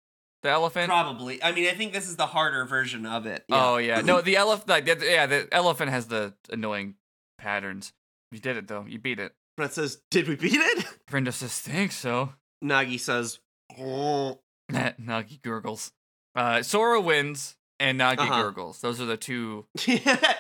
[0.44, 0.90] The elephant.
[0.90, 1.42] Probably.
[1.44, 3.46] I mean, I think this is the harder version of it.
[3.52, 4.70] Oh yeah, no, the elephant.
[4.70, 6.96] Like, yeah, the elephant has the annoying
[7.38, 7.94] patterns.
[8.32, 8.86] You did it though.
[8.88, 9.34] You beat it.
[9.58, 10.86] Fret says, Did we beat it?
[11.10, 12.34] Brenda says, "Think so."
[12.64, 13.40] Nagi says,
[13.80, 14.40] "Oh."
[14.72, 15.92] Nagi gurgles.
[16.34, 18.42] Uh, Sora wins, and Nagi Uh-huh.
[18.42, 18.80] gurgles.
[18.82, 19.66] Those are the two.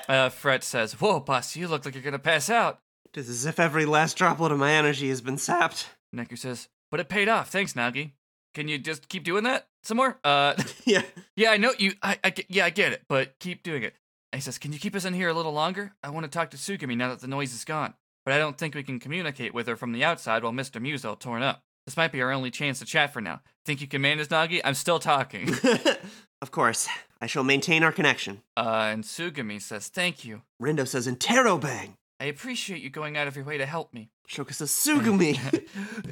[0.07, 2.79] Uh, Fret says, "Whoa, boss, you look like you're gonna pass out."
[3.13, 5.89] It is as if every last droplet of my energy has been sapped.
[6.15, 7.49] Neku says, "But it paid off.
[7.49, 8.11] Thanks, Nagi.
[8.53, 10.53] Can you just keep doing that some more?" Uh,
[10.85, 11.01] yeah.
[11.35, 11.93] yeah, I know you.
[12.01, 13.95] I, I yeah, I get it, but keep doing it.
[14.31, 15.93] And he says, "Can you keep us in here a little longer?
[16.03, 17.93] I want to talk to Tsugumi now that the noise is gone,
[18.25, 20.81] but I don't think we can communicate with her from the outside while Mr.
[20.81, 21.63] Mew's all torn up.
[21.85, 23.41] This might be our only chance to chat for now.
[23.65, 24.61] Think you can manage, Nagi?
[24.63, 25.53] I'm still talking."
[26.41, 26.87] of course,
[27.19, 28.41] I shall maintain our connection.
[28.55, 30.43] uh, and Tsugumi says, "Thank you.
[30.61, 31.95] Rindo says Interrobang.
[32.21, 35.35] I appreciate you going out of your way to help me." Shoka says Tsugumi.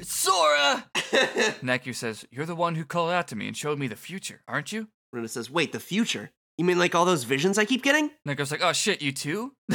[0.04, 0.84] Sora!
[1.62, 4.42] Neku says, You're the one who called out to me and showed me the future,
[4.46, 4.88] aren't you?
[5.14, 6.30] Rindo says, wait, the future?
[6.58, 8.10] You mean like all those visions I keep getting?
[8.28, 9.54] Neku's like, Oh shit, you too?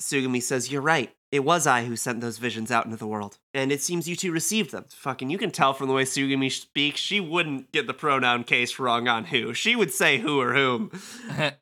[0.00, 1.12] Tsugumi says, You're right.
[1.30, 3.36] It was I who sent those visions out into the world.
[3.52, 4.86] And it seems you two received them.
[4.88, 8.78] Fucking, you can tell from the way Tsugumi speaks, she wouldn't get the pronoun case
[8.78, 9.52] wrong on who.
[9.52, 10.90] She would say who or whom.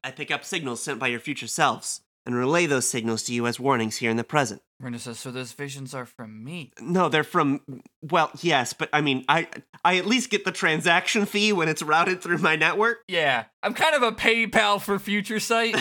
[0.05, 2.03] I pick up signals sent by your future selves.
[2.27, 4.63] And relay those signals to you as warnings here in the present.
[4.83, 6.73] Rindo says, so those visions are from me.
[6.81, 7.61] No, they're from
[8.03, 9.49] well, yes, but I mean, I
[9.85, 13.03] I at least get the transaction fee when it's routed through my network.
[13.09, 15.77] Yeah, I'm kind of a PayPal for future sight.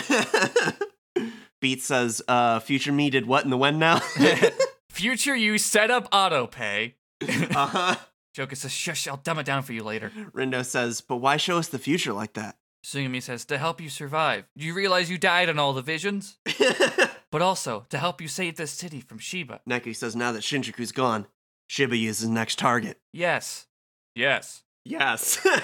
[1.60, 4.00] Beat says, uh, future me did what in the when now?
[4.90, 6.96] future you set up auto pay.
[7.22, 7.96] uh-huh.
[8.36, 10.10] Shoka says, shush, I'll dumb it down for you later.
[10.34, 12.56] Rindo says, but why show us the future like that?
[12.84, 14.44] Tsugumi says, to help you survive.
[14.56, 16.38] Do you realize you died in all the visions?
[17.30, 19.60] but also, to help you save this city from Shiba.
[19.68, 21.26] Neku says, now that Shinjuku's gone,
[21.68, 23.00] Shibuya is his next target.
[23.12, 23.66] Yes.
[24.14, 24.62] Yes.
[24.84, 25.44] Yes.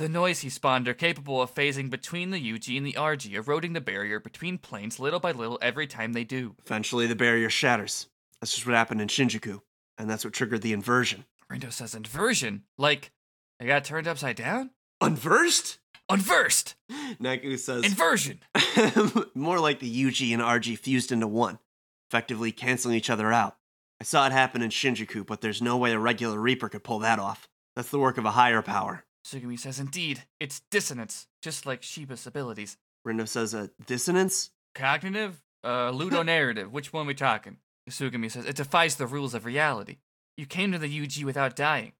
[0.00, 3.74] The noise he spawned are capable of phasing between the UG and the RG, eroding
[3.74, 6.56] the barrier between planes little by little every time they do.
[6.64, 8.08] Eventually, the barrier shatters.
[8.40, 9.60] That's just what happened in Shinjuku,
[9.98, 11.26] and that's what triggered the inversion.
[11.52, 12.62] Rindo says inversion?
[12.78, 13.12] Like,
[13.60, 14.70] I got turned upside down?
[15.02, 15.80] Unversed?
[16.10, 16.74] Unversed!
[17.20, 18.40] Neku says, Inversion!
[19.34, 21.58] more like the UG and RG fused into one,
[22.08, 23.56] effectively canceling each other out.
[24.00, 27.00] I saw it happen in Shinjuku, but there's no way a regular Reaper could pull
[27.00, 27.48] that off.
[27.76, 29.04] That's the work of a higher power.
[29.24, 32.78] Tsugumi says, indeed, it's dissonance, just like Shiba's abilities.
[33.06, 34.50] Rindo says, a dissonance?
[34.74, 35.42] Cognitive?
[35.62, 37.58] Uh, ludonarrative, which one we talking?
[37.88, 39.98] Tsugumi says, it defies the rules of reality.
[40.36, 41.92] You came to the UG without dying,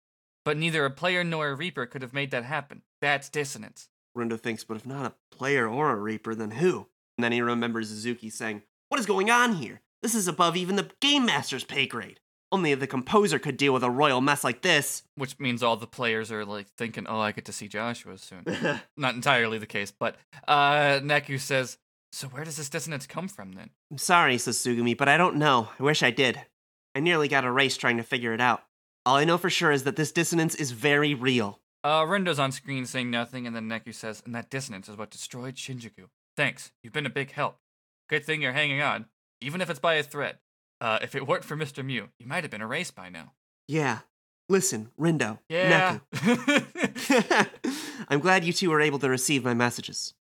[0.45, 2.83] but neither a player nor a Reaper could have made that happen.
[3.03, 3.90] That's dissonance.
[4.17, 6.89] Rindo thinks, but if not a player or a Reaper, then who?
[7.17, 9.83] And then he remembers Suzuki saying, What is going on here?
[10.03, 12.21] This is above even the Game Master's pay grade.
[12.53, 15.05] Only the composer could deal with a royal mess like this.
[15.15, 18.45] Which means all the players are like thinking, oh, I get to see Joshua soon.
[18.97, 20.17] Not entirely the case, but
[20.49, 21.79] uh, Neku says,
[22.13, 23.71] so where does this dissonance come from then?
[23.91, 25.69] I'm sorry, says Tsugumi, but I don't know.
[25.79, 26.41] I wish I did.
[26.95, 28.65] I nearly got a race trying to figure it out.
[29.07, 31.61] All I know for sure is that this dissonance is very real.
[31.83, 35.11] Uh, Rindo's on screen saying nothing, and then Neku says, and that dissonance is what
[35.11, 36.09] destroyed Shinjuku.
[36.37, 37.57] Thanks, you've been a big help.
[38.09, 39.07] Good thing you're hanging on,
[39.41, 40.39] even if it's by a thread.
[40.81, 41.85] Uh, if it weren't for Mr.
[41.85, 43.33] Mew, you might have been erased by now.
[43.69, 44.01] Yeah.
[44.49, 45.39] Listen, Rindo.
[45.49, 46.01] Yeah.
[46.13, 47.47] Neku.
[48.09, 50.15] I'm glad you two were able to receive my messages.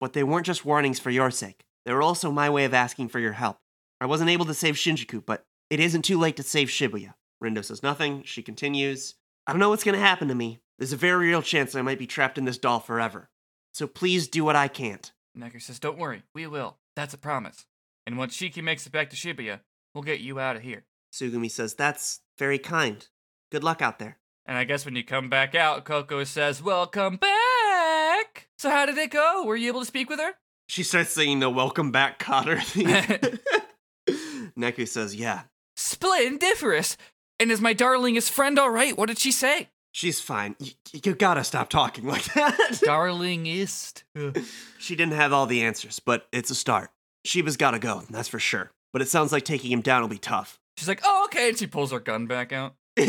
[0.00, 1.64] But they weren't just warnings for your sake.
[1.84, 3.58] They were also my way of asking for your help.
[4.00, 7.14] I wasn't able to save Shinjuku, but it isn't too late to save Shibuya.
[7.42, 8.22] Rindo says nothing.
[8.24, 9.14] She continues.
[9.46, 10.60] I don't know what's going to happen to me.
[10.78, 13.30] There's a very real chance I might be trapped in this doll forever.
[13.72, 15.10] So please do what I can't.
[15.36, 16.78] Neku says, don't worry, we will.
[16.94, 17.66] That's a promise.
[18.06, 19.60] And once Shiki makes it back to Shibuya,
[19.94, 20.84] we'll get you out of here.
[21.12, 23.06] Tsugumi says, That's very kind.
[23.50, 24.18] Good luck out there.
[24.44, 28.48] And I guess when you come back out, Coco says, Welcome back!
[28.58, 29.44] So how did it go?
[29.44, 30.32] Were you able to speak with her?
[30.68, 32.62] She starts singing the Welcome Back Kotter
[34.06, 34.50] theme.
[34.58, 35.42] Neku says, Yeah,
[35.76, 36.96] Splendiferous!
[37.38, 38.96] And is my darlingest friend all right?
[38.96, 39.68] What did she say?
[39.96, 40.56] She's fine.
[40.60, 42.58] Y- you gotta stop talking like that.
[42.84, 44.02] Darlingest.
[44.78, 46.90] she didn't have all the answers, but it's a start.
[47.24, 48.70] Shiba's gotta go, that's for sure.
[48.92, 50.60] But it sounds like taking him down will be tough.
[50.76, 51.48] She's like, oh, okay.
[51.48, 52.74] And she pulls her gun back out.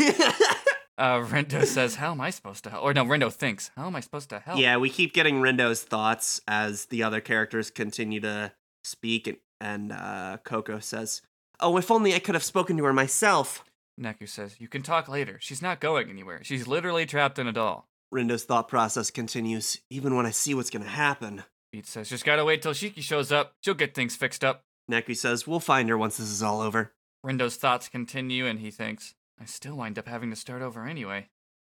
[0.98, 2.82] Uh, Rindo says, how am I supposed to help?
[2.82, 4.58] Or no, Rindo thinks, how am I supposed to help?
[4.58, 8.50] yeah, we keep getting Rindo's thoughts as the other characters continue to
[8.82, 11.22] speak, and, and uh, Coco says,
[11.60, 13.64] Oh, if only I could have spoken to her myself.
[13.98, 15.38] Neku says, you can talk later.
[15.40, 16.40] She's not going anywhere.
[16.42, 17.88] She's literally trapped in a doll.
[18.14, 21.44] Rindo's thought process continues, even when I see what's gonna happen.
[21.72, 23.54] Beat says, just gotta wait till Shiki shows up.
[23.62, 24.62] She'll get things fixed up.
[24.90, 26.92] Neku says, We'll find her once this is all over.
[27.24, 31.28] Rindo's thoughts continue, and he thinks, I still wind up having to start over anyway.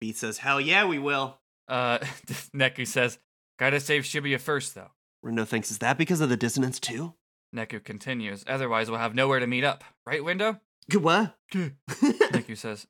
[0.00, 1.38] Beat says, Hell yeah, we will.
[1.66, 1.98] Uh,
[2.54, 3.18] Neku says,
[3.58, 4.90] gotta save Shibuya first, though.
[5.24, 7.14] Rindo thinks, Is that because of the dissonance too?
[7.56, 9.82] Neku continues, otherwise we'll have nowhere to meet up.
[10.06, 10.60] Right, Window?
[10.90, 11.34] Good what?
[12.54, 12.86] Says,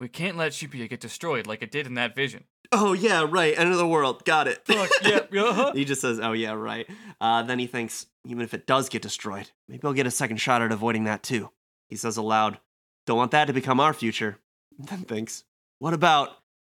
[0.00, 2.44] we can't let Shibuya get destroyed like it did in that vision.
[2.72, 3.58] oh, yeah, right.
[3.58, 4.24] End of the world.
[4.24, 4.64] Got it.
[4.66, 5.72] Fuck, yep, uh-huh.
[5.74, 6.88] he just says, Oh, yeah, right.
[7.20, 10.38] Uh, then he thinks, Even if it does get destroyed, maybe I'll get a second
[10.38, 11.50] shot at avoiding that too.
[11.88, 12.58] He says aloud,
[13.06, 14.38] Don't want that to become our future.
[14.78, 15.44] Then thinks,
[15.78, 16.30] What about?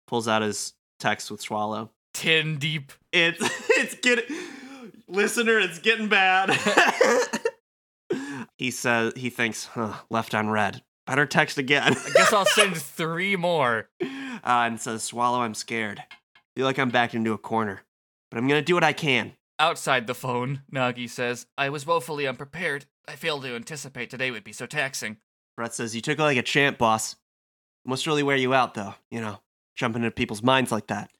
[0.06, 1.90] Pulls out his text with Swallow.
[2.14, 2.92] 10 deep.
[3.12, 3.38] It's
[3.70, 4.36] it's getting
[5.08, 6.50] listener, it's getting bad.
[8.56, 10.82] He says he thinks, huh, left on red.
[11.06, 11.94] Better text again.
[11.96, 13.88] I guess I'll send three more.
[14.00, 14.06] uh,
[14.42, 16.02] and says, Swallow, I'm scared.
[16.56, 17.82] Feel like I'm backed into a corner.
[18.30, 19.32] But I'm gonna do what I can.
[19.58, 22.86] Outside the phone, Nagi says, I was woefully unprepared.
[23.06, 25.18] I failed to anticipate today would be so taxing.
[25.56, 27.16] Fret says, You took it like a champ, boss.
[27.84, 29.40] Must really wear you out though, you know,
[29.76, 31.10] jumping into people's minds like that.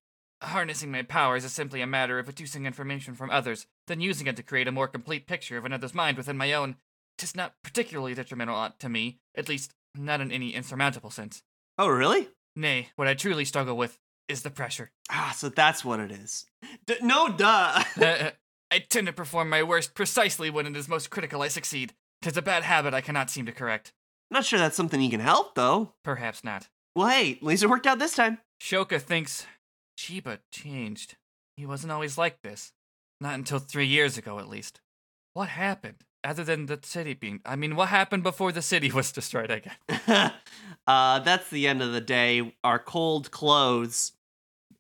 [0.42, 4.36] Harnessing my powers is simply a matter of reducing information from others, then using it
[4.36, 6.76] to create a more complete picture of another's mind within my own.
[7.18, 11.42] Tis not particularly detrimental uh, to me, at least not in any insurmountable sense.
[11.78, 12.28] Oh, really?
[12.56, 13.98] Nay, what I truly struggle with
[14.28, 14.90] is the pressure.
[15.10, 16.46] Ah, so that's what it is.
[16.86, 17.82] D- no, duh.
[17.96, 18.32] I
[18.70, 21.42] I tend to perform my worst precisely when it is most critical.
[21.42, 21.92] I succeed.
[22.22, 23.92] Tis a bad habit I cannot seem to correct.
[24.30, 25.92] Not sure that's something you can help, though.
[26.02, 26.68] Perhaps not.
[26.96, 28.38] Well, hey, at least it worked out this time.
[28.60, 29.46] Shoka thinks
[29.96, 31.16] Shiba changed.
[31.56, 32.72] He wasn't always like this.
[33.20, 34.80] Not until three years ago, at least.
[35.34, 36.04] What happened?
[36.24, 37.40] Other than the city being.
[37.44, 39.74] I mean, what happened before the city was destroyed again?
[40.86, 42.54] uh, that's the end of the day.
[42.64, 44.12] Our cold clothes.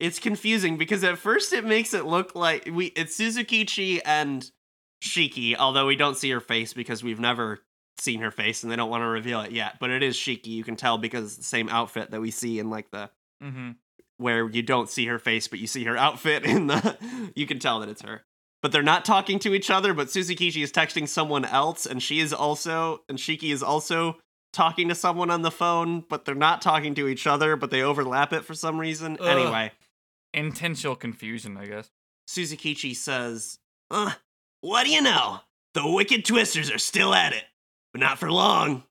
[0.00, 4.50] It's confusing because at first it makes it look like we it's Susukichi and
[5.02, 7.60] Shiki, although we don't see her face because we've never
[7.98, 9.78] seen her face and they don't want to reveal it yet.
[9.78, 10.46] But it is Shiki.
[10.48, 13.10] You can tell because it's the same outfit that we see in like the
[13.42, 13.72] Mm-hmm.
[14.16, 16.96] where you don't see her face, but you see her outfit in the.
[17.36, 18.22] You can tell that it's her.
[18.64, 19.92] But they're not talking to each other.
[19.92, 24.16] But Susukichi is texting someone else, and she is also, and Shiki is also
[24.54, 26.02] talking to someone on the phone.
[26.08, 27.56] But they're not talking to each other.
[27.56, 29.18] But they overlap it for some reason.
[29.20, 29.26] Ugh.
[29.26, 29.72] Anyway,
[30.32, 31.90] Intentional confusion, I guess.
[32.26, 33.58] Susukichi says,
[33.90, 34.12] uh,
[34.62, 35.40] "What do you know?
[35.74, 37.44] The wicked twisters are still at it,
[37.92, 38.84] but not for long.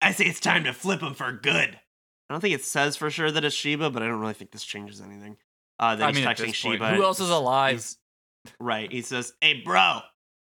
[0.00, 1.78] I say it's time to flip them for good."
[2.28, 4.50] I don't think it says for sure that it's Shiba, but I don't really think
[4.50, 5.36] this changes anything.
[5.78, 6.96] Uh, that I he's mean, texting Shiba.
[6.96, 7.74] who else is alive?
[7.76, 7.98] He's-
[8.60, 8.90] right.
[8.90, 10.00] He says, "Hey, bro,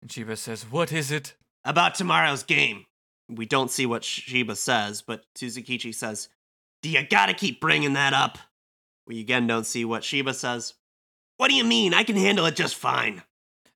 [0.03, 1.35] And Shiba says, What is it?
[1.65, 2.87] about tomorrow's game."
[3.29, 6.29] We don't see what Shiba says, but Susukichi says,
[6.83, 8.39] "Do you gotta keep bringing that up?"
[9.07, 10.75] We again don't see what Shiba says.
[11.37, 11.95] What do you mean?
[11.95, 13.23] I can handle it just fine.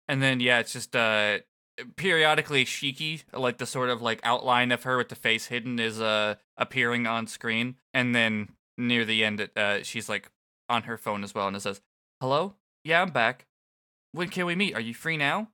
[0.06, 1.38] And then, yeah, it's just uh,
[1.96, 6.00] periodically Shiki, like the sort of like outline of her with the face hidden, is
[6.00, 7.76] uh appearing on screen.
[7.92, 10.30] And then near the end, uh, she's like
[10.68, 11.80] on her phone as well, and it says,
[12.20, 12.54] "Hello,
[12.84, 13.46] yeah, I'm back.
[14.14, 14.74] When can we meet?
[14.74, 15.48] Are you free now?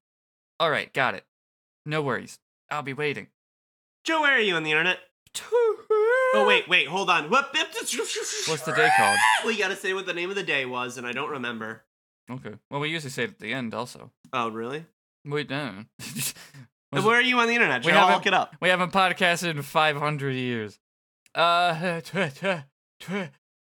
[0.60, 1.24] All right, got it.
[1.86, 2.38] No worries.
[2.70, 3.28] I'll be waiting."
[4.04, 4.98] Joe, where are you on the internet?
[6.32, 7.30] Oh wait, wait, hold on.
[7.30, 7.54] What?
[7.54, 9.18] What's the day called?
[9.46, 11.82] We gotta say what the name of the day was, and I don't remember.
[12.30, 12.54] Okay.
[12.70, 14.10] Well, we usually say it at the end, also.
[14.32, 14.84] Oh, really?
[15.24, 15.84] Wait, no.
[16.92, 17.84] And where are you on the internet?
[17.84, 18.56] We Joe, I'll haven't- look it up.
[18.60, 20.78] We haven't podcasted in 500 years.
[21.34, 22.64] Uh, Twitter,
[22.98, 23.30] Twitter,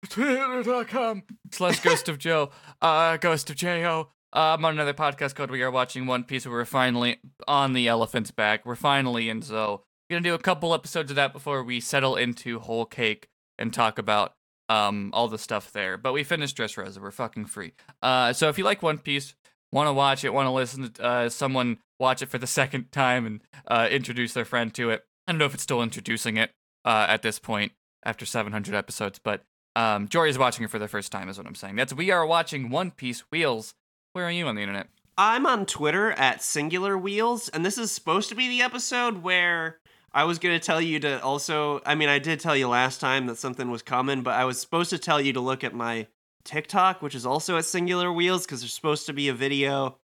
[0.10, 2.52] Twitter.com slash Ghost of Joe.
[2.82, 4.10] Uh, Ghost of J-O.
[4.36, 7.72] Uh, I'm on another podcast called We Are Watching One Piece where we're finally on
[7.72, 8.66] the elephant's back.
[8.66, 9.80] We're finally in Zou.
[10.10, 13.74] We're gonna do a couple episodes of that before we settle into Whole Cake and
[13.74, 14.34] talk about
[14.68, 15.98] um all the stuff there.
[15.98, 17.00] But we finished Dress Dressrosa.
[17.00, 17.76] We're fucking free.
[18.02, 19.36] Uh, so if you like One Piece,
[19.72, 22.92] want to watch it, want to listen to uh, someone watch it for the second
[22.92, 25.06] time and uh, introduce their friend to it.
[25.28, 26.52] I don't know if it's still introducing it
[26.84, 27.72] uh, at this point
[28.04, 29.44] after 700 episodes, but
[29.78, 31.78] um, Jory is watching it for the first time, is what I'm saying.
[31.78, 33.74] That's we are watching One Piece Wheels.
[34.16, 34.88] Where are you on the internet?
[35.18, 39.80] I'm on Twitter at Singular Wheels, and this is supposed to be the episode where
[40.14, 41.82] I was gonna tell you to also.
[41.86, 44.58] I mean, I did tell you last time that something was coming, but I was
[44.58, 46.08] supposed to tell you to look at my
[46.46, 49.98] TikTok, which is also at Singular Wheels, because there's supposed to be a video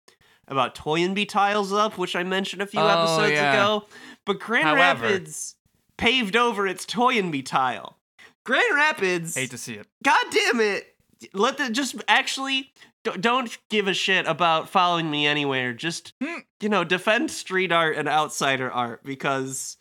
[0.46, 3.54] about Toynbee tiles up, which I mentioned a few Oh, episodes yeah.
[3.54, 3.86] ago.
[4.26, 5.56] But Grand However- Rapids
[5.96, 7.98] paved over its Toynbee tile.
[8.44, 9.36] Grand Rapids.
[9.36, 9.88] Hate to see it.
[10.04, 10.98] God damn it!
[11.34, 12.74] Let the just actually
[13.04, 15.74] don't give a shit about following me anywhere.
[15.74, 16.40] Just Hmm.
[16.62, 19.78] you know, defend street art and outsider art because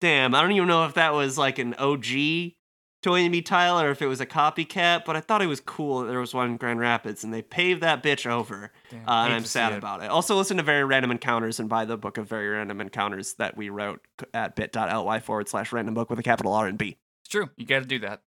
[0.00, 2.56] damn, I don't even know if that was like an OG
[3.02, 6.06] Toynbee tile or if it was a copycat, but I thought it was cool that
[6.06, 8.72] there was one in Grand Rapids and they paved that bitch over.
[8.90, 9.78] Damn, Uh, and I'm sad it.
[9.78, 10.08] about it.
[10.10, 13.56] Also, listen to Very Random Encounters and buy the book of Very Random Encounters that
[13.56, 16.96] we wrote at bit.ly forward slash random book with a capital R and B.
[17.24, 17.50] It's true.
[17.56, 18.22] You got to do that.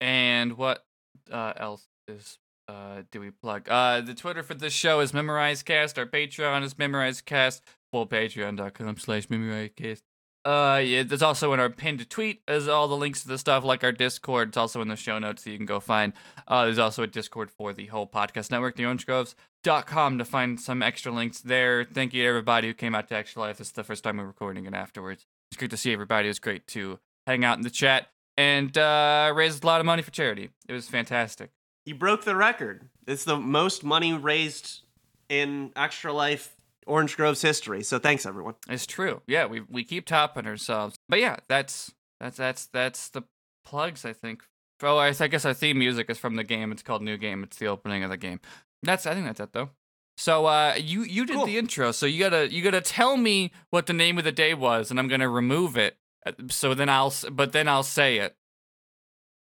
[0.00, 0.84] And what
[1.30, 2.38] uh, else is
[2.72, 3.68] uh, do we plug?
[3.68, 5.98] Uh, the Twitter for this show is MemorizeCast.
[5.98, 7.60] Our Patreon is MemorizeCast.
[7.92, 10.02] Full patreon.com slash MemorizeCast.
[10.44, 13.62] Uh, yeah, there's also in our pinned tweet is all the links to the stuff
[13.62, 14.48] like our Discord.
[14.48, 16.12] It's also in the show notes that you can go find.
[16.48, 21.12] Uh, there's also a Discord for the whole podcast network, theorangegroves.com to find some extra
[21.12, 21.84] links there.
[21.84, 23.58] Thank you to everybody who came out to Extra Life.
[23.58, 25.26] This is the first time we're recording it afterwards.
[25.52, 26.26] It's great to see everybody.
[26.26, 30.02] It was great to hang out in the chat and uh, a lot of money
[30.02, 30.50] for charity.
[30.68, 31.50] It was fantastic.
[31.84, 32.88] You broke the record.
[33.06, 34.82] It's the most money raised
[35.28, 36.54] in Extra Life
[36.86, 37.82] Orange Grove's history.
[37.82, 38.54] So thanks everyone.
[38.68, 39.22] It's true.
[39.26, 40.96] Yeah, we we keep topping ourselves.
[41.08, 43.22] But yeah, that's that's that's that's the
[43.64, 44.04] plugs.
[44.04, 44.42] I think.
[44.84, 46.72] Oh, I, I guess our theme music is from the game.
[46.72, 47.44] It's called New Game.
[47.44, 48.40] It's the opening of the game.
[48.82, 49.70] That's I think that's it though.
[50.16, 51.46] So uh, you you did Cool.
[51.46, 51.90] the intro.
[51.92, 54.98] So you gotta you gotta tell me what the name of the day was, and
[55.00, 55.96] I'm gonna remove it.
[56.26, 58.36] Uh, So then I'll but then I'll say it.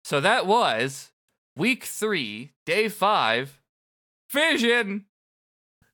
[0.05, 1.11] So that was
[1.57, 3.61] week three, day five,
[4.31, 5.07] Vision.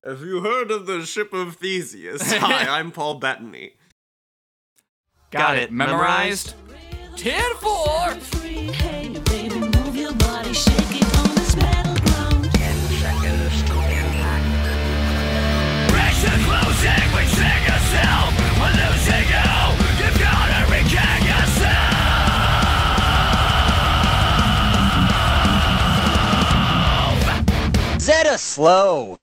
[0.04, 2.32] Have you heard of the ship of Theseus?
[2.36, 3.74] Hi, I'm Paul Bettany.
[5.30, 5.70] Got, Got it.
[5.70, 6.54] Memorized?
[6.66, 7.18] Memorized?
[7.18, 9.29] 10 4!
[28.22, 29.16] Meta slow.